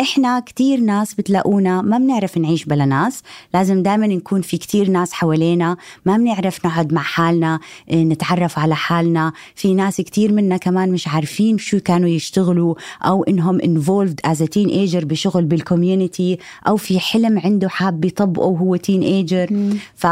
إحنا 0.01 0.41
كتير 0.41 0.81
ناس 0.81 1.15
بتلاقونا 1.15 1.83
ما 1.83 1.99
بنعرف 1.99 2.39
نعيش 2.39 2.65
بلا 2.65 2.85
ناس. 2.85 3.23
لازم 3.55 3.83
دائما 3.83 4.07
نكون 4.07 4.43
في 4.43 4.59
كتير 4.59 4.91
ناس 4.91 5.13
حوالينا. 5.13 5.77
ما 6.07 6.17
بنعرف 6.17 6.67
نقعد 6.67 6.93
مع 6.93 7.03
حالنا 7.03 7.61
إيه، 7.91 8.05
نتعرف 8.05 8.59
على 8.59 8.77
حالنا. 8.77 9.33
في 9.55 9.75
ناس 9.75 9.97
كتير 9.97 10.33
منا 10.33 10.57
كمان 10.57 10.93
مش 10.93 11.09
عارفين 11.09 11.59
شو 11.59 11.81
كانوا 11.81 12.09
يشتغلوا 12.09 12.75
أو 13.03 13.23
إنهم 13.23 13.59
involved 13.59 14.31
as 14.31 14.37
a 14.37 14.47
teenager 14.47 15.05
بشغل 15.05 15.45
بالكوميونتي 15.45 16.39
أو 16.69 16.77
في 16.77 17.01
حلم 17.01 17.39
عنده 17.39 17.69
حاب 17.69 18.05
يطبقه 18.05 18.47
وهو 18.47 18.77
تين 18.77 19.03
ايجر 19.03 19.77
ف 19.95 20.07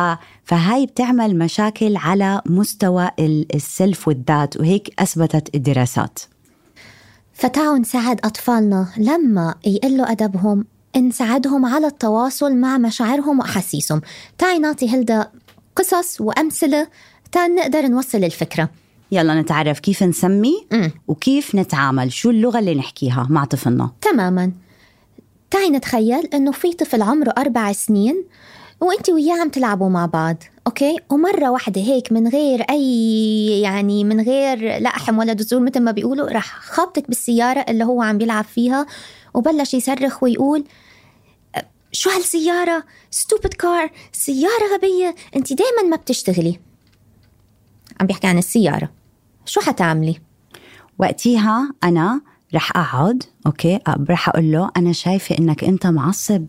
فهاي 0.45 0.87
بتعمل 0.87 1.39
مشاكل 1.39 1.97
على 1.97 2.43
مستوى 2.47 3.11
السلف 3.55 4.09
والذات 4.09 4.57
وهيك 4.57 4.95
أثبتت 4.99 5.55
الدراسات. 5.55 6.19
فتعوا 7.39 7.79
نساعد 7.79 8.21
أطفالنا. 8.25 8.87
لما 8.97 9.55
يقلوا 9.67 10.13
أدبهم 10.13 10.65
نساعدهم 10.97 11.67
على 11.67 11.87
التواصل 11.87 12.57
مع 12.57 12.79
مشاعرهم 12.79 13.39
وأحاسيسهم. 13.39 14.01
تعي 14.39 14.59
نعطي 14.59 14.89
هلدا 14.89 15.31
قصص 15.77 16.21
وأمثلة 16.21 16.89
تا 17.33 17.47
نقدر 17.47 17.87
نوصل 17.87 18.25
الفكرة. 18.25 18.69
يلا 19.13 19.41
نتعرف 19.41 19.81
كيف 19.81 20.03
نسمي 20.03 20.67
م. 20.73 20.89
وكيف 21.09 21.55
نتعامل. 21.55 22.13
شو 22.13 22.31
اللغة 22.31 22.59
اللي 22.59 22.75
نحكيها 22.75 23.27
مع 23.31 23.45
طفلنا؟ 23.45 23.91
تماما. 24.01 24.53
تعي 25.51 25.71
نتخيل 25.71 26.27
إنه 26.35 26.53
في 26.53 26.73
طفل 26.73 27.03
عمره 27.03 27.35
أربع 27.39 27.73
سنين 27.73 28.25
وانت 28.81 29.11
وياه 29.11 29.41
عم 29.41 29.49
تلعبوا 29.49 29.89
مع 29.89 30.07
بعض 30.07 30.37
okay؟ 30.67 30.97
ومرة 31.11 31.51
واحدة 31.51 31.81
هيك 31.81 32.13
من 32.13 32.29
غير 32.29 32.63
أي 32.63 33.61
يعني 33.61 34.05
من 34.05 34.21
غير 34.21 34.79
إحم 34.83 35.19
ولا 35.19 35.33
دستور 35.33 35.65
مثل 35.65 35.81
ما 35.81 35.91
بيقولوا 35.91 36.31
راح 36.31 36.61
خابطك 36.61 37.09
بالسيارة 37.09 37.61
اللي 37.69 37.85
هو 37.85 38.03
عم 38.03 38.19
بيلعب 38.19 38.45
فيها 38.45 38.87
وبلش 39.35 39.75
يصرخ 39.75 40.23
ويقول 40.23 40.65
شو 41.93 42.11
هالسيارة؟ 42.11 42.85
stupid 43.11 43.55
car 43.55 43.91
سيارة 44.13 44.75
غبية 44.75 45.15
انت 45.37 45.53
دائما 45.53 45.83
ما 45.91 45.97
بتشتغلي. 45.97 46.61
عم 48.01 48.07
بيحكي 48.07 48.27
عن 48.27 48.39
السيارة. 48.39 48.91
شو 49.45 49.61
حتعملي؟ 49.61 50.21
وقتيها 50.99 51.75
أنا 51.85 52.21
رح 52.55 52.77
أقعد 52.77 53.23
okay؟ 53.47 53.79
رح 54.11 54.29
أقول 54.29 54.53
له 54.53 54.71
أنا 54.77 54.93
شايفة 54.93 55.39
إنك 55.39 55.65
أنت 55.65 55.87
معصب. 55.87 56.47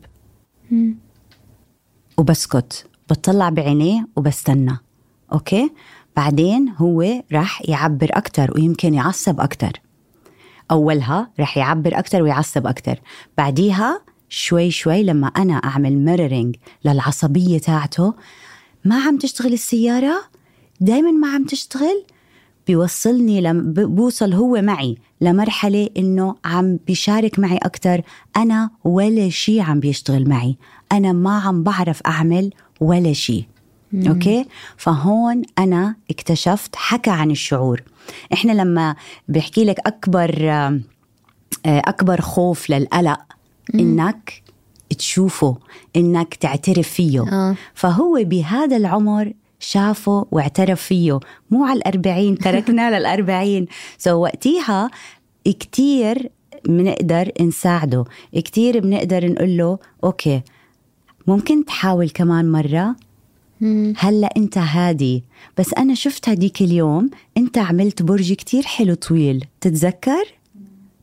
وبسكت. 2.19 2.85
بطلع 3.09 3.49
بعينيه 3.49 4.07
وبستنى. 4.15 4.77
okay؟ 5.33 5.71
بعدين 6.15 6.73
هو 6.77 7.23
راح 7.31 7.69
يعبر 7.69 8.07
أكتر 8.11 8.51
ويمكن 8.55 8.93
يعصب 8.93 9.39
أكتر. 9.39 9.81
أولها 10.71 11.31
راح 11.39 11.57
يعبر 11.57 11.99
أكتر 11.99 12.21
ويعصب 12.21 12.67
أكتر. 12.67 12.99
بعديها 13.37 14.01
شوي 14.29 14.71
شوي 14.71 15.03
لما 15.03 15.27
أنا 15.27 15.53
أعمل 15.53 15.97
mirroring 15.97 16.55
للعصبية 16.85 17.57
تاعته 17.57 18.13
ما 18.85 19.03
عم 19.03 19.17
تشتغل 19.17 19.53
السيارة؟ 19.53 20.21
دايما 20.81 21.11
ما 21.11 21.33
عم 21.33 21.45
تشتغل؟ 21.45 22.05
بيوصلني 22.69 23.41
لم 23.41 23.73
بوصل 23.73 24.33
هو 24.33 24.61
معي 24.61 24.97
لمرحلة 25.21 25.89
إنه 25.97 26.35
عم 26.45 26.79
بيشارك 26.87 27.39
معي 27.39 27.57
أكتر. 27.57 28.01
أنا 28.37 28.69
ولا 28.83 29.29
شيء 29.29 29.61
عم 29.61 29.79
بيشتغل 29.79 30.29
معي. 30.29 30.57
أنا 30.91 31.11
ما 31.11 31.39
عم 31.39 31.63
بعرف 31.63 32.01
أعمل 32.01 32.51
ولا 32.81 33.13
شيء 33.13 33.43
أوكي؟ 33.93 34.45
فهون 34.77 35.41
أنا 35.59 35.95
اكتشفت 36.11 36.75
حكى 36.75 37.09
عن 37.09 37.31
الشعور. 37.31 37.83
إحنا 38.33 38.51
لما 38.51 38.95
بحكي 39.27 39.65
لك 39.65 39.79
أكبر 39.87 40.49
آه، 40.49 40.79
أكبر 41.65 42.21
خوف 42.21 42.69
للقلق 42.69 43.19
إنك 43.75 44.43
تشوفه 44.97 45.57
إنك 45.95 46.35
تعترف 46.35 46.87
فيه. 46.89 47.21
آه. 47.21 47.55
فهو 47.73 48.19
بهذا 48.23 48.77
العمر 48.77 49.33
شافه 49.59 50.25
واعترف 50.31 50.81
فيه. 50.81 51.19
مو 51.51 51.65
على 51.65 51.77
الأربعين 51.77 52.37
تركنا 52.37 52.89
للأربعين. 52.99 53.65
so 53.97 54.09
so 54.09 54.13
وقتيها 54.13 54.89
كتير 55.45 56.29
بنقدر 56.65 57.31
نساعده. 57.41 58.05
كتير 58.35 58.79
بنقدر 58.79 59.31
نقول 59.31 59.57
له 59.57 59.77
okay 60.03 60.41
ممكن 61.27 61.65
تحاول 61.65 62.09
كمان 62.09 62.51
مرة؟ 62.51 62.95
هلأ 63.97 64.29
أنت 64.37 64.57
هادي. 64.57 65.23
بس 65.57 65.73
أنا 65.73 65.93
شفت 65.93 66.29
هديك 66.29 66.61
اليوم 66.61 67.09
أنت 67.37 67.57
عملت 67.57 68.01
برج 68.01 68.33
كتير 68.33 68.63
حلو 68.63 68.93
طويل. 68.93 69.45
تتذكر؟ 69.61 70.23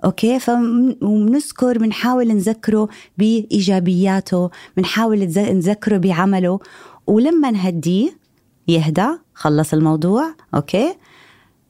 okay 0.05 0.39
فبنذكر 0.39 1.79
بنحاول 1.79 2.29
نذكره 2.29 2.89
بإيجابياته 3.19 4.51
بنحاول 4.77 5.19
نذكره 5.37 5.97
بعمله. 5.97 6.59
ولما 7.07 7.51
نهديه 7.51 8.26
يهدى 8.69 9.09
خلص 9.35 9.73
الموضوع 9.75 10.35
okay؟ 10.55 10.95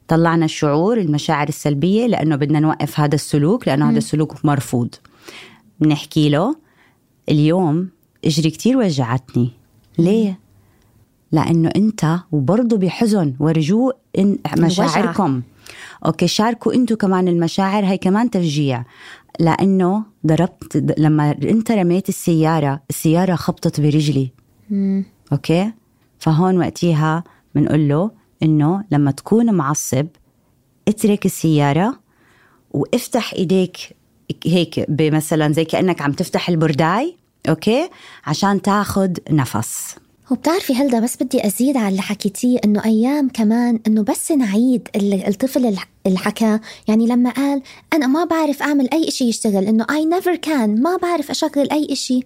طلعنا 0.09 0.45
الشعور 0.45 1.01
المشاعر 1.01 1.49
السلبية 1.49 2.07
لأنه 2.07 2.37
بدنا 2.37 2.61
نوقف 2.61 3.01
هذا 3.01 3.15
السلوك 3.15 3.69
لأنه 3.69 3.91
هذا 3.91 3.99
السلوك 3.99 4.45
مرفوض. 4.45 4.95
بنحكي 5.81 6.29
له 6.29 6.57
اليوم 7.29 7.89
اجري 8.25 8.51
كتير 8.51 8.77
وجعتني. 8.77 9.51
ليه؟ 9.99 10.39
لأنه 11.33 11.71
أنت 11.77 12.19
وبرضه 12.33 12.77
بحزن 12.77 13.35
ورجوع 13.41 13.93
إن 14.19 14.39
مشاعركم. 14.59 15.43
okay 16.07 16.27
شاركوا 16.27 16.75
أنتوا 16.75 16.97
كمان 16.97 17.29
المشاعر 17.29 17.85
هي 17.85 17.99
كمان 17.99 18.31
تشجيع. 18.31 18.85
لأنه 19.41 20.03
ضربت 20.27 20.95
لما 20.99 21.31
أنت 21.43 21.71
رميت 21.71 22.09
السيارة 22.09 22.83
السيارة 22.91 23.35
خبطت 23.35 23.81
برجلي. 23.81 24.31
مم. 24.71 25.05
okay؟ 25.33 25.73
فهون 26.27 26.59
وقتها 26.59 27.25
بنقول 27.55 27.89
له 27.89 28.11
إنه 28.43 28.85
لما 28.91 29.11
تكون 29.11 29.55
معصب 29.55 30.07
اترك 30.89 31.27
السيارة 31.27 31.99
وافتح 32.71 33.33
إيديك 33.35 33.77
هيك 34.47 34.87
مثلا 35.01 35.53
زي 35.53 35.65
كأنك 35.65 36.03
عم 36.03 36.13
تفتح 36.13 36.49
البرداي 36.49 37.17
okay؟ 37.49 37.89
عشان 38.27 38.63
تاخد 38.63 39.19
نفس. 39.31 39.95
وبتعرفي 40.31 40.75
هلدا 40.75 41.01
بس 41.01 41.23
بدي 41.23 41.47
أزيد 41.47 41.77
على 41.77 41.89
اللي 41.89 42.03
حكيتيه 42.03 42.59
إنه 42.65 42.85
أيام 42.85 43.29
كمان 43.29 43.81
إنه 43.87 44.03
بس 44.03 44.33
نعيد 44.33 44.89
ال- 44.97 45.27
الطفل 45.29 45.77
اللي 46.07 46.19
حكاه 46.19 46.61
يعني 46.89 47.07
لما 47.07 47.31
قال 47.31 47.63
أنا 47.93 48.07
ما 48.07 48.25
بعرف 48.25 48.63
أعمل 48.63 48.89
أي 48.93 49.11
شيء 49.11 49.29
يشتغل 49.29 49.65
إنه 49.65 49.85
I 49.85 50.21
never 50.21 50.37
can 50.47 50.69
ما 50.81 50.97
بعرف 51.03 51.31
أشغل 51.31 51.71
أي 51.73 51.97
شيء 51.97 52.25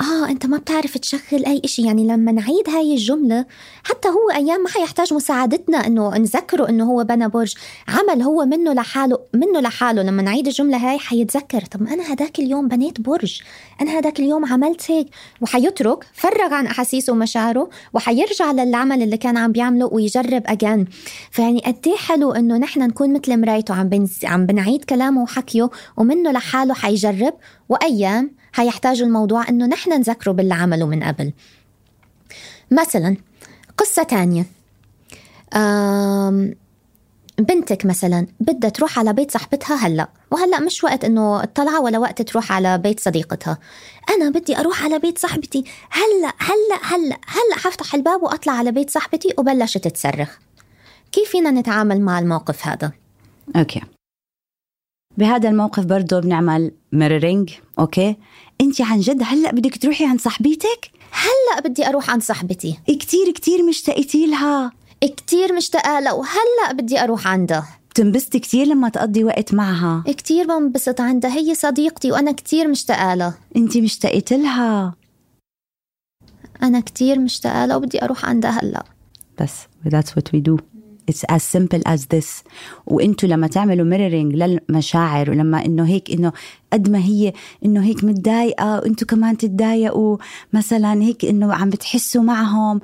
آه 0.00 0.28
أنت 0.28 0.46
ما 0.46 0.56
بتعرف 0.56 0.98
تشغل 0.98 1.46
أي 1.46 1.62
شيء 1.64 1.86
يعني 1.86 2.06
لما 2.06 2.32
نعيد 2.32 2.68
هاي 2.68 2.94
الجملة 2.94 3.46
حتى 3.84 4.08
هو 4.08 4.30
أيام 4.34 4.62
ما 4.62 4.68
حيحتاج 4.68 5.14
مساعدتنا 5.14 5.86
إنه 5.86 6.16
نذكره 6.18 6.68
إنه 6.68 6.84
هو 6.84 7.04
بنى 7.04 7.28
برج. 7.28 7.54
عمل 7.88 8.22
هو 8.22 8.44
منه 8.44 8.72
لحاله 8.72 9.18
منه 9.34 9.60
لحاله. 9.60 10.02
لما 10.02 10.22
نعيد 10.22 10.46
الجملة 10.46 10.76
هاي 10.76 10.98
حيتذكر 10.98 11.60
طب 11.60 11.86
أنا 11.86 12.12
هداك 12.12 12.38
اليوم 12.38 12.68
بنيت 12.68 13.00
برج. 13.00 13.40
أنا 13.80 13.98
هداك 13.98 14.20
اليوم 14.20 14.44
عملت 14.46 14.90
هيك. 14.90 15.08
وحيترك 15.40 16.04
فرغ 16.12 16.54
عن 16.54 16.66
أحاسيسه 16.66 17.12
ومشاعره 17.12 17.70
وحيرجع 17.94 18.52
للعمل 18.52 19.02
اللي 19.02 19.16
كان 19.16 19.36
عم 19.36 19.52
بيعمله 19.52 19.86
ويجرب 19.86 20.42
اجان 20.46 20.86
فيعني 21.30 21.60
قد 21.66 21.86
إيه 21.86 21.96
حلو 21.96 22.32
إنه 22.32 22.56
نحن 22.56 22.80
نكون 22.80 23.12
مثل 23.12 23.40
مرايته. 23.40 23.74
عم. 23.74 23.90
عم 24.24 24.46
بنعيد 24.46 24.84
كلامه 24.84 25.22
وحكيه 25.22 25.70
ومنه 25.96 26.32
لحاله 26.32 26.74
حيجرب. 26.74 27.34
وأيام 27.68 28.37
حيحتاج 28.52 29.02
الموضوع 29.02 29.48
إنه 29.48 29.66
نحن 29.66 29.92
نذكره 29.92 30.32
باللي 30.32 30.54
عمله 30.54 30.86
من 30.86 31.02
قبل. 31.02 31.32
مثلا 32.70 33.16
قصة 33.76 34.02
تانية. 34.02 34.46
بنتك 37.38 37.86
مثلا 37.86 38.26
بدها 38.40 38.70
تروح 38.70 38.98
على 38.98 39.12
بيت 39.12 39.30
صاحبتها 39.30 39.76
هلأ 39.76 40.08
وهلأ 40.30 40.60
مش 40.60 40.84
وقت 40.84 41.04
إنه 41.04 41.44
تطلع 41.44 41.78
ولا 41.78 41.98
وقت 41.98 42.22
تروح 42.22 42.52
على 42.52 42.78
بيت 42.78 43.00
صديقتها. 43.00 43.58
أنا 44.10 44.30
بدي 44.30 44.58
أروح 44.58 44.84
على 44.84 44.98
بيت 44.98 45.18
صاحبتي. 45.18 45.64
هلأ 45.90 46.32
هلأ 46.38 46.80
هلأ 46.82 47.18
هلأ 47.26 47.56
حفتح 47.56 47.94
الباب 47.94 48.22
وأطلع 48.22 48.52
على 48.52 48.72
بيت 48.72 48.90
صاحبتي 48.90 49.34
وبلشت 49.38 49.88
تصرخ 49.88 50.38
كيف 51.12 51.30
فينا 51.30 51.50
نتعامل 51.50 52.00
مع 52.00 52.18
الموقف 52.18 52.66
هذا؟ 52.66 52.92
أوكي. 53.56 53.82
بهذا 55.18 55.48
الموقف 55.48 55.84
برضه 55.84 56.20
بنعمل 56.20 56.72
mirroring 56.92 57.50
okay؟ 57.78 58.16
انت 58.60 58.80
عن 58.80 59.00
جد 59.00 59.22
هلأ 59.22 59.50
بدك 59.52 59.76
تروحي 59.76 60.06
عند 60.06 60.20
صاحبتك؟ 60.20 60.90
هلأ 61.10 61.60
بدي 61.68 61.86
أروح 61.88 62.10
عند 62.10 62.22
صاحبتي. 62.22 62.78
كتير 62.86 63.32
كتير 63.34 63.62
مشتقتي 63.62 64.26
لها. 64.26 64.72
كتير 65.16 65.52
مشتاقة 65.52 66.00
لها 66.00 66.12
وهلا 66.12 66.72
بدي 66.72 67.00
أروح 67.00 67.26
عندها 67.26 67.68
بتنبسطي 67.90 68.38
كتير 68.38 68.66
لما 68.66 68.88
تقضي 68.88 69.24
وقت 69.24 69.54
معها. 69.54 70.04
كتير 70.06 70.46
بنبسط 70.46 71.00
عندها 71.00 71.36
هي 71.36 71.54
صديقتي 71.54 72.12
وأنا 72.12 72.32
كتير 72.32 72.68
مشتاقة 72.68 73.14
لها 73.14 73.38
انت 73.56 73.76
مشتقت 73.76 74.32
لها. 74.32 74.94
أنا 76.62 76.80
كتير 76.80 77.18
مشتاقة 77.18 77.66
لها 77.66 77.76
وبدي 77.76 78.02
أروح 78.04 78.24
عندها 78.24 78.50
هلأ. 78.50 78.84
بس 79.40 79.54
that's 79.88 80.10
what 80.10 80.36
we 80.36 80.40
do. 80.50 80.77
It's 81.10 81.24
as 81.36 81.42
simple 81.56 81.82
as 81.92 82.00
this. 82.14 82.26
وانتوا 82.86 83.28
لما 83.28 83.46
تعملوا 83.46 83.86
mirroring 83.86 84.34
للمشاعر 84.34 85.30
ولما 85.30 85.64
إنه 85.66 85.86
هيك 85.86 86.10
إنه 86.10 86.32
قد 86.72 86.90
ما 86.90 86.98
هي 86.98 87.32
إنه 87.64 87.84
هيك 87.84 88.04
متضايقة 88.04 88.74
وإنتوا 88.78 89.06
كمان 89.06 89.36
تتضايقوا. 89.36 90.16
مثلا 90.52 91.02
هيك 91.02 91.24
إنه 91.24 91.54
عم 91.54 91.70
بتحسوا 91.70 92.22
معهم. 92.22 92.80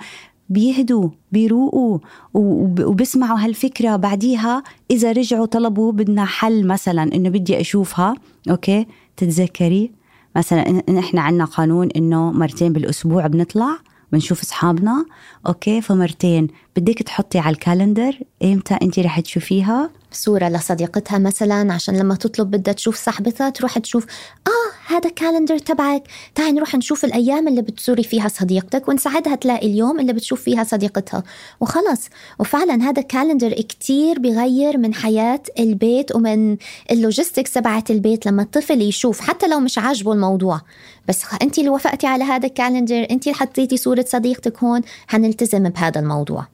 بيهدوا 0.49 1.09
بيروقوا 1.33 1.99
وب- 2.35 2.81
وبسمعوا 2.85 3.39
هالفكرة 3.39 3.97
بعديها. 3.97 4.63
إذا 4.91 5.13
رجعوا 5.13 5.47
طلبوا 5.47 5.93
بدنا 5.93 6.25
حل 6.25 6.67
مثلا 6.67 7.03
إنه 7.03 7.29
بدي 7.29 7.61
أشوفها. 7.61 8.15
okay؟ 8.51 8.87
تتذكري؟ 9.17 9.91
مثلا 10.37 10.83
إحنا 10.99 11.21
عندنا 11.21 11.45
قانون 11.45 11.89
إنه 11.97 12.33
مرتين 12.33 12.73
بالأسبوع 12.73 13.27
بنطلع. 13.27 13.79
بنشوف 14.15 14.43
أصحابنا. 14.43 15.07
okay 15.47 15.81
فمرتين. 15.81 16.49
بدك 16.77 17.03
تحطي 17.03 17.39
على 17.39 17.55
ال 17.55 17.62
calendar 17.62 18.19
إمتى 18.45 18.75
انت 18.83 18.99
رح 18.99 19.21
تشوفيها؟ 19.21 19.91
صورة 20.15 20.49
لصديقتها 20.49 21.19
مثلا 21.19 21.73
عشان 21.73 21.97
لما 21.97 22.15
تطلب 22.15 22.51
بدها 22.51 22.75
تشوف 22.75 23.05
صاحبتها 23.05 23.51
تروح 23.51 23.79
تشوف 23.79 24.07
آه 24.47 24.75
هذا 24.95 25.11
calendar 25.11 25.59
تبعك. 25.59 26.03
تعي 26.35 26.53
نروح 26.53 26.75
نشوف 26.75 27.05
الأيام 27.05 27.49
اللي 27.49 27.63
بتزوري 27.63 28.03
فيها 28.03 28.29
صديقتك 28.29 28.89
ونساعدها 28.89 29.35
تلاقي 29.35 29.67
اليوم 29.67 30.01
اللي 30.01 30.13
بتشوف 30.13 30.43
فيها 30.43 30.65
صديقتها. 30.65 31.23
وخلص 31.61 32.09
وفعلا 32.39 32.83
هذا 32.83 33.03
calendar 33.03 33.53
كتير 33.53 34.19
بغير 34.19 34.79
من 34.79 34.95
حياة 34.95 35.43
البيت 35.59 36.17
ومن 36.17 36.57
ال 36.91 36.97
logistics 36.97 37.53
تبعت 37.53 37.91
البيت 37.91 38.27
لما 38.27 38.43
الطفل 38.43 38.83
يشوف 38.83 39.21
حتى 39.21 39.49
لو 39.49 39.61
مش 39.61 39.79
عاجبه 39.79 40.13
الموضوع. 40.13 40.61
بس 41.09 41.23
انت 41.43 41.59
اللي 41.59 41.71
وافقتي 41.71 42.07
على 42.07 42.25
هذا 42.25 42.47
ال 42.47 42.53
calendar 42.53 43.07
انت 43.11 43.27
اللي 43.27 43.39
حطيتي 43.39 43.77
صورة 43.77 44.05
صديقتك 44.09 44.59
هون 44.65 44.81
حنلتزم 45.07 45.69
بهذا 45.69 46.01
الموضوع. 46.01 46.47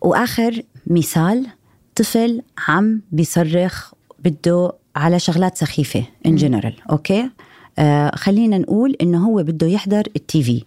وآخر 0.00 0.62
مثال 0.86 1.46
طفل 1.94 2.42
عم 2.68 3.02
بيصرخ 3.12 3.92
بده 4.24 4.72
على 4.96 5.18
شغلات 5.18 5.58
سخيفة 5.58 6.04
in 6.26 6.36
general 6.36 6.76
okay 6.90 7.30
آه 7.78 8.16
خلينا 8.16 8.58
نقول 8.58 8.96
إنه 9.00 9.26
هو 9.26 9.42
بده 9.42 9.66
يحضر 9.66 10.06
ال 10.16 10.42
TV. 10.42 10.64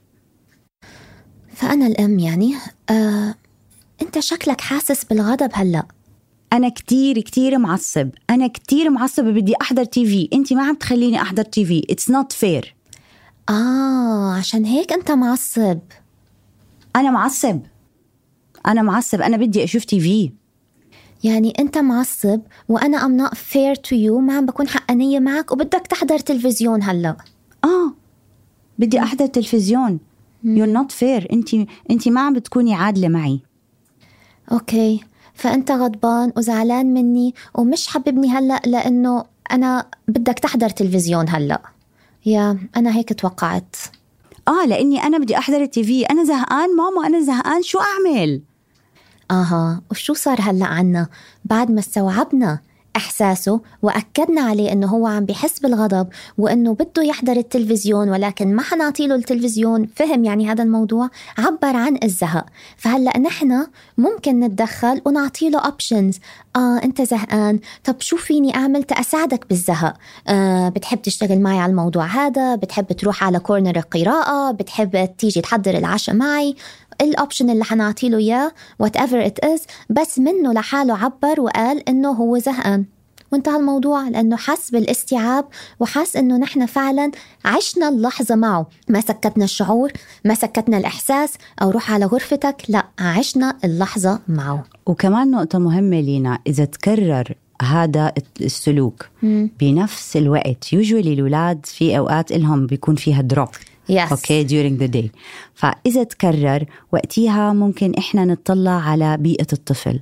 فأنا 1.53 1.87
الأم 1.87 2.19
يعني 2.19 2.53
آه، 2.89 3.35
أنت 4.01 4.19
شكلك 4.19 4.61
حاسس 4.61 5.03
بالغضب 5.03 5.49
هلأ. 5.53 5.83
أنا 6.53 6.69
كتير 6.69 7.19
كتير 7.19 7.57
معصب. 7.57 8.09
أنا 8.29 8.47
كتير 8.47 8.89
معصب 8.89 9.23
بدي 9.23 9.53
أحضر 9.61 9.83
TV. 9.83 10.29
أنت 10.33 10.53
ما 10.53 10.63
عم 10.67 10.75
تخليني 10.75 11.21
أحضر 11.21 11.43
TV. 11.43 11.81
it's 11.89 12.09
not 12.09 12.31
fair 12.31 12.75
آه 13.49 14.33
عشان 14.33 14.65
هيك 14.65 14.93
أنت 14.93 15.11
معصب. 15.11 15.79
أنا 16.95 17.11
معصب. 17.11 17.59
أنا 18.67 18.81
معصب. 18.81 19.21
أنا 19.21 19.37
بدي 19.37 19.63
أشوف 19.63 19.85
TV. 19.85 20.31
يعني 21.23 21.53
أنت 21.59 21.77
معصب 21.77 22.41
وأنا 22.69 22.99
I'm 22.99 23.29
not 23.29 23.37
fair 23.37 23.75
to 23.75 23.95
you 23.95 24.11
ما 24.11 24.37
عم 24.37 24.45
بكون 24.45 24.67
حقانية 24.67 25.19
معك 25.19 25.51
وبدك 25.51 25.87
تحضر 25.87 26.19
تلفزيون 26.19 26.83
هلأ. 26.83 27.17
آه. 27.63 27.93
بدي 28.79 28.99
أحضر 28.99 29.25
تلفزيون. 29.25 29.99
you're 30.45 30.77
not 30.77 30.91
fair. 30.91 31.31
أنت 31.33 31.53
أنت 31.91 32.07
ما 32.07 32.21
عم 32.21 32.33
بتكوني 32.33 32.73
عادلة 32.75 33.07
معي. 33.07 33.39
أوكي. 34.51 35.03
فأنت 35.33 35.71
غضبان 35.71 36.33
وزعلان 36.37 36.93
مني 36.93 37.33
ومش 37.55 37.87
حببني 37.87 38.29
هلأ 38.29 38.61
لأنه 38.65 39.25
أنا 39.51 39.85
بدك 40.07 40.39
تحضر 40.39 40.69
تلفزيون 40.69 41.29
هلأ. 41.29 41.61
يا 42.25 42.57
أنا 42.77 42.95
هيك 42.95 43.13
توقعت. 43.13 43.75
آه 44.47 44.65
لأني 44.65 45.03
أنا 45.03 45.17
بدي 45.17 45.37
أحضر 45.37 45.61
التي 45.61 45.83
في. 45.83 46.03
أنا 46.03 46.23
زهقان 46.23 46.75
ماما 46.75 47.07
أنا 47.07 47.21
زهقان. 47.21 47.61
شو 47.63 47.79
أعمل؟ 47.79 48.41
آها 49.33 49.81
وشو 49.91 50.13
صار 50.13 50.37
هلأ 50.41 50.65
عنا؟ 50.65 51.07
بعد 51.45 51.71
ما 51.71 51.79
استوعبنا 51.79 52.59
إحساسه 52.95 53.61
وأكدنا 53.81 54.41
عليه 54.41 54.71
إنه 54.71 54.87
هو 54.87 55.07
عم 55.07 55.25
بيحس 55.25 55.59
بالغضب 55.59 56.07
وإنه 56.37 56.73
بده 56.73 57.03
يحضر 57.03 57.37
التلفزيون 57.37 58.09
ولكن 58.09 58.55
ما 58.55 58.61
حنعطيله 58.61 59.15
التلفزيون 59.15 59.87
فهم 59.95 60.23
يعني 60.23 60.51
هذا 60.51 60.63
الموضوع؟ 60.63 61.09
عبر 61.37 61.75
عن 61.75 61.97
الزهق. 62.03 62.45
فهلأ 62.77 63.17
نحن 63.17 63.67
ممكن 63.97 64.39
نتدخل 64.39 65.01
ونعطيله 65.05 65.59
options 65.59 66.19
آه 66.55 66.77
أنت 66.83 67.01
زهقان. 67.01 67.59
طب 67.83 67.95
شو 67.99 68.17
فيني 68.17 68.55
أعمل 68.55 68.83
تأساعدك 68.83 69.45
بالزهق؟ 69.49 69.93
آه 70.27 70.69
بتحب 70.69 71.01
تشتغل 71.01 71.39
معي 71.41 71.59
على 71.59 71.69
الموضوع 71.69 72.05
هذا؟ 72.05 72.55
بتحب 72.55 72.91
تروح 72.91 73.23
على 73.23 73.39
corner 73.39 73.75
القراءة؟ 73.75 74.51
بتحب 74.51 75.09
تيجي 75.17 75.41
تحضر 75.41 75.77
العشاء 75.77 76.15
معي؟ 76.15 76.55
ال 77.01 77.08
option 77.08 77.49
اللي 77.49 77.63
حنعطي 77.63 78.09
له 78.09 78.17
إياه 78.17 78.51
whatever 78.79 79.25
it 79.25 79.39
is 79.39 79.61
بس 79.89 80.19
منه 80.19 80.53
لحاله 80.53 80.97
عبر 80.97 81.41
وقال 81.41 81.89
إنه 81.89 82.11
هو 82.11 82.37
زهقان. 82.37 82.85
وانتهى 83.31 83.55
الموضوع 83.55 84.07
لأنه 84.07 84.37
حس 84.37 84.71
بالاستيعاب 84.71 85.45
وحس 85.79 86.15
إنه 86.15 86.37
نحن 86.37 86.65
فعلا 86.65 87.11
عشنا 87.45 87.89
اللحظة 87.89 88.35
معه. 88.35 88.67
ما 88.89 89.01
سكتنا 89.01 89.43
الشعور 89.43 89.91
ما 90.25 90.33
سكتنا 90.33 90.77
الإحساس 90.77 91.33
أو 91.61 91.69
روح 91.69 91.91
على 91.91 92.05
غرفتك 92.05 92.55
لا 92.69 92.85
عشنا 92.99 93.57
اللحظة 93.63 94.19
معه. 94.27 94.63
وكمان 94.85 95.31
نقطة 95.31 95.59
مهمة 95.59 95.99
لينا 95.99 96.39
إذا 96.47 96.65
تكرر 96.65 97.33
هذا 97.61 98.13
السلوك 98.41 99.09
بنفس 99.59 100.17
الوقت 100.17 100.73
usually 100.73 101.13
الاولاد 101.13 101.65
في 101.65 101.97
أوقات 101.97 102.31
لهم 102.31 102.67
بيكون 102.67 102.95
فيها 102.95 103.21
drop 103.21 103.49
Yes. 103.91 104.11
okay 104.11 104.47
during 104.47 104.81
the 104.81 104.95
day. 104.95 105.17
فاذا 105.53 106.03
تكرر 106.03 106.65
وقتها 106.91 107.53
ممكن 107.53 107.93
إحنا 107.97 108.25
نطلع 108.25 108.71
على 108.71 109.17
بيئة 109.17 109.47
الطفل 109.53 109.99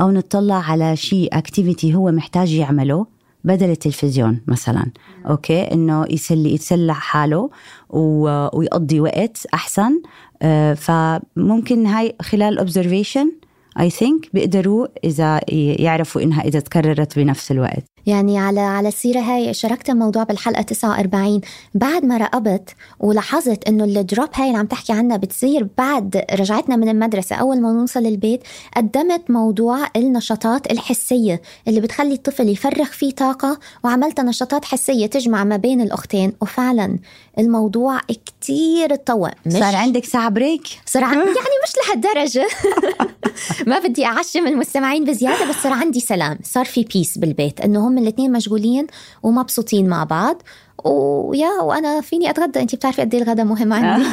أو 0.00 0.10
نطلع 0.10 0.54
على 0.54 0.96
شيء 0.96 1.38
activity 1.38 1.94
هو 1.94 2.10
محتاج 2.10 2.52
يعمله 2.52 3.06
بدل 3.44 3.70
التلفزيون 3.70 4.40
مثلا. 4.46 4.86
okay 5.26 5.60
إنه 5.60 6.06
يسلي 6.10 6.54
يتسلى 6.54 6.94
حاله 6.94 7.50
ويقضي 7.90 9.00
وقت 9.00 9.46
أحسن. 9.54 10.02
آه، 10.42 10.74
فممكن 10.74 11.86
هاي 11.86 12.14
خلال 12.22 12.58
observation 12.58 13.32
I 13.80 13.90
think 13.90 14.28
بيقدروا 14.34 14.86
إذا 15.04 15.40
يعرفوا 15.78 16.22
إنها 16.22 16.42
إذا 16.42 16.60
تكررت 16.60 17.18
بنفس 17.18 17.50
الوقت. 17.50 17.84
يعني 18.06 18.38
على 18.38 18.60
على 18.60 18.88
السيرة 18.88 19.20
هاي 19.20 19.54
شاركت 19.54 19.90
الموضوع 19.90 20.22
بالحلقة 20.22 20.62
49 20.62 21.40
بعد 21.74 22.04
ما 22.04 22.16
راقبت 22.16 22.70
ولاحظت 23.00 23.68
إنه 23.68 23.84
ال 23.84 23.93
drop 23.93 24.28
هاي 24.34 24.46
اللي 24.46 24.58
عم 24.58 24.66
تحكي 24.66 24.92
عنها 24.92 25.16
بتصير 25.16 25.68
بعد 25.78 26.24
رجعتنا 26.32 26.76
من 26.76 26.88
المدرسة 26.88 27.36
أول 27.36 27.60
ما 27.60 27.72
نوصل 27.72 28.06
البيت 28.06 28.42
قدمت 28.76 29.30
موضوع 29.30 29.78
النشاطات 29.96 30.70
الحسية 30.70 31.42
اللي 31.68 31.80
بتخلي 31.80 32.14
الطفل 32.14 32.48
يفرغ 32.48 32.84
فيه 32.84 33.10
طاقة 33.10 33.58
وعملت 33.84 34.20
نشاطات 34.20 34.64
حسية 34.64 35.06
تجمع 35.06 35.44
ما 35.44 35.56
بين 35.56 35.80
الأختين. 35.80 36.32
وفعلا 36.42 36.98
الموضوع 37.38 38.00
كتير 38.26 38.94
اتطور 38.94 39.30
مش 39.46 39.52
صار 39.52 39.76
عندك 39.76 40.04
ساعة 40.04 40.28
break 40.28 40.66
صار 40.86 41.04
عن- 41.04 41.16
يعني 41.18 41.28
مش 41.64 41.72
لهالدرجة. 41.88 42.46
ما 43.66 43.78
بدي 43.78 44.06
أعشم 44.06 44.46
المستمعين 44.46 45.04
بزيادة 45.04 45.48
بس 45.48 45.54
صار 45.54 45.72
عندي 45.72 46.00
سلام. 46.00 46.38
صار 46.42 46.64
في 46.64 46.84
peace 46.84 47.18
بالبيت. 47.18 47.60
إنه 47.60 47.88
هم 47.88 47.98
الاثنين 47.98 48.32
مشغولين 48.32 48.86
ومبسوطين 49.22 49.88
مع 49.88 50.04
بعض. 50.04 50.42
ويا 50.84 51.50
وأنا 51.62 52.00
فيني 52.00 52.30
أتغدى؟ 52.30 52.60
أنت 52.60 52.74
بتعرفي 52.74 53.02
قد 53.02 53.14
إيه 53.14 53.22
الغداء 53.22 53.44
مهم 53.46 53.72
عندي؟ 53.72 54.06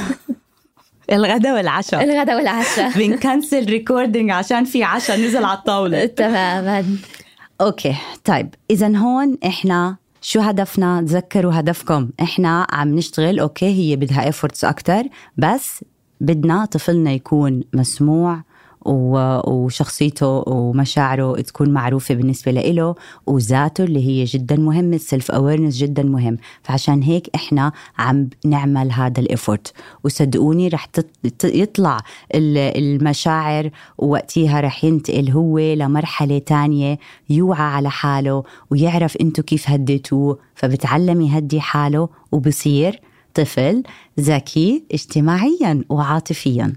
الغداء 1.11 1.53
والعشاء. 1.55 2.03
الغداء 2.03 2.35
والعشاء. 2.35 2.91
بن 2.99 3.16
cancel 3.16 3.65
recording 3.65 4.31
عشان 4.31 4.65
في 4.65 4.83
عشاء 4.83 5.19
نزل 5.19 5.45
على 5.45 5.57
الطاولة. 5.57 6.05
تماما. 6.05 6.85
okay 7.61 7.95
طيب. 8.25 8.55
اذا 8.69 8.97
هون 8.97 9.37
إحنا 9.45 9.95
شو 10.21 10.39
هدفنا؟ 10.39 11.01
تذكروا 11.01 11.59
هدفكم. 11.59 12.09
إحنا 12.21 12.67
عم 12.69 12.95
نشتغل 12.95 13.39
okay 13.39 13.65
هي 13.65 13.95
بدها 13.95 14.25
efforts 14.25 14.65
أكتر 14.65 15.03
بس 15.37 15.83
بدنا 16.21 16.65
طفلنا 16.65 17.11
يكون 17.11 17.63
مسموع 17.73 18.43
وشخصيته 18.85 20.43
ومشاعره 20.47 21.41
تكون 21.41 21.69
معروفة 21.69 22.15
بالنسبة 22.15 22.51
له 22.51 22.95
وذاته 23.27 23.83
اللي 23.83 24.07
هي 24.07 24.23
جدا 24.23 24.55
مهمة 24.55 24.95
ال 24.95 25.02
self 25.02 25.31
awareness 25.31 25.77
جدا 25.77 26.03
مهم. 26.03 26.37
فعشان 26.63 27.01
هيك 27.03 27.29
إحنا 27.35 27.71
عم 27.97 28.29
نعمل 28.45 28.91
هذا 28.91 29.19
الايفورت 29.19 29.73
وصدقوني 30.03 30.67
رح 30.67 30.87
يطلع 31.43 31.97
ال- 32.35 32.57
المشاعر 32.57 33.69
ووقتها 33.97 34.61
رح 34.61 34.83
ينتقل 34.83 35.29
هو 35.31 35.59
لمرحلة 35.59 36.37
تانية 36.39 36.99
يوعى 37.29 37.61
على 37.63 37.89
حاله 37.89 38.43
ويعرف 38.71 39.17
إنتو 39.17 39.43
كيف 39.43 39.69
هديتوه. 39.69 40.39
فبتعلم 40.55 41.21
يهدي 41.21 41.61
حاله 41.61 42.09
وبصير 42.31 42.99
طفل 43.33 43.83
ذكي 44.19 44.83
اجتماعيا 44.93 45.83
وعاطفيا. 45.89 46.73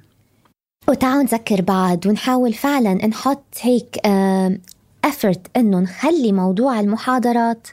وتعالوا 0.88 1.23
نذكر 1.23 1.61
بعض 1.61 2.07
ونحاول 2.07 2.53
فعلا 2.53 2.94
نحط 3.07 3.44
هيك 3.61 4.07
افرت 5.05 5.40
إنه 5.57 5.81
نخلي 5.81 6.33
موضوع 6.33 6.81
المحاضرات 6.81 7.68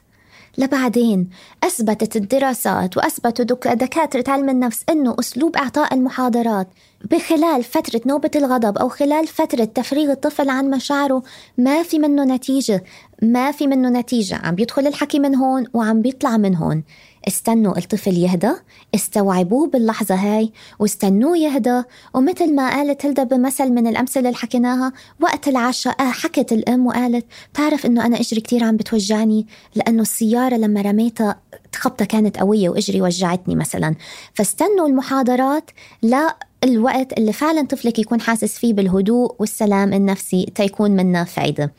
لبعدين. 0.57 1.29
أثبتت 1.63 2.15
الدراسات 2.15 2.97
وأثبتوا 2.97 3.45
دك- 3.45 3.67
دكاترة 3.67 4.23
علم 4.27 4.49
النفس 4.49 4.83
أنه 4.89 5.15
أسلوب 5.19 5.55
إعطاء 5.55 5.93
المحاضرات 5.93 6.67
بخلال 7.11 7.63
فترة 7.63 8.01
نوبة 8.05 8.31
الغضب 8.35 8.77
أو 8.77 8.89
خلال 8.89 9.27
فترة 9.27 9.63
تفريغ 9.63 10.11
الطفل 10.11 10.49
عن 10.49 10.69
مشاعره 10.69 11.23
ما 11.57 11.83
في 11.83 11.99
منه 11.99 12.23
نتيجة 12.23 12.83
ما 13.21 13.51
في 13.51 13.67
منه 13.67 13.89
نتيجة. 13.89 14.35
عم 14.43 14.55
بيدخل 14.55 14.87
الحكي 14.87 15.19
من 15.19 15.35
هون 15.35 15.65
وعم 15.73 16.01
بيطلع 16.01 16.37
من 16.37 16.55
هون. 16.55 16.83
استنوا 17.27 17.77
الطفل 17.77 18.17
يهدى 18.17 18.51
استوعبوه 18.95 19.67
باللحظة 19.67 20.15
هاي 20.15 20.51
واستنوه 20.79 21.37
يهدى. 21.37 21.83
ومثل 22.13 22.55
ما 22.55 22.69
قالت 22.69 23.05
هلدا 23.05 23.23
بمثل 23.23 23.69
من 23.69 23.87
الأمثلة 23.87 24.27
اللي 24.27 24.37
حكيناها 24.37 24.93
وقت 25.21 25.47
العشاء 25.47 26.01
آه 26.01 26.11
حكت 26.11 26.51
الأم 26.51 26.87
وقالت 26.87 27.25
تعرف 27.53 27.85
إنه 27.85 28.05
أنا 28.05 28.19
إجري 28.19 28.41
كتير 28.41 28.63
عم 28.63 28.77
بتوجعني 28.77 29.47
لأنه 29.75 30.01
السيارة 30.01 30.55
لما 30.55 30.81
رميتها 30.81 31.39
خبطة 31.75 32.05
كانت 32.05 32.39
قوية 32.39 32.69
وإجري 32.69 33.01
وجعتني 33.01 33.55
مثلا. 33.55 33.95
فاستنوا 34.33 34.87
المحاضرات 34.87 35.71
لا 36.01 36.37
الوقت 36.63 37.13
اللي 37.17 37.33
فعلا 37.33 37.67
طفلك 37.67 37.99
يكون 37.99 38.21
حاسس 38.21 38.57
فيه 38.57 38.73
بالهدوء 38.73 39.35
والسلام 39.39 39.93
النفسي 39.93 40.51
تيكون 40.55 40.91
منه 40.91 41.23
فايدة. 41.23 41.73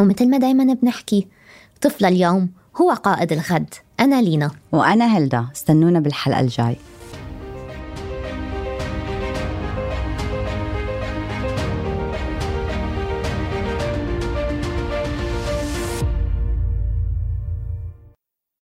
ومثل 0.00 0.30
ما 0.30 0.38
دايما 0.38 0.74
بنحكي 0.74 1.26
طفل 1.80 2.04
اليوم 2.04 2.48
هو 2.80 2.90
قائد 2.90 3.32
الغد. 3.32 3.74
أنا 4.00 4.22
لينا. 4.22 4.50
وأنا 4.72 5.04
هلدا 5.04 5.46
استنونا 5.56 6.00
بالحلقة 6.00 6.40
الجاي. 6.40 6.76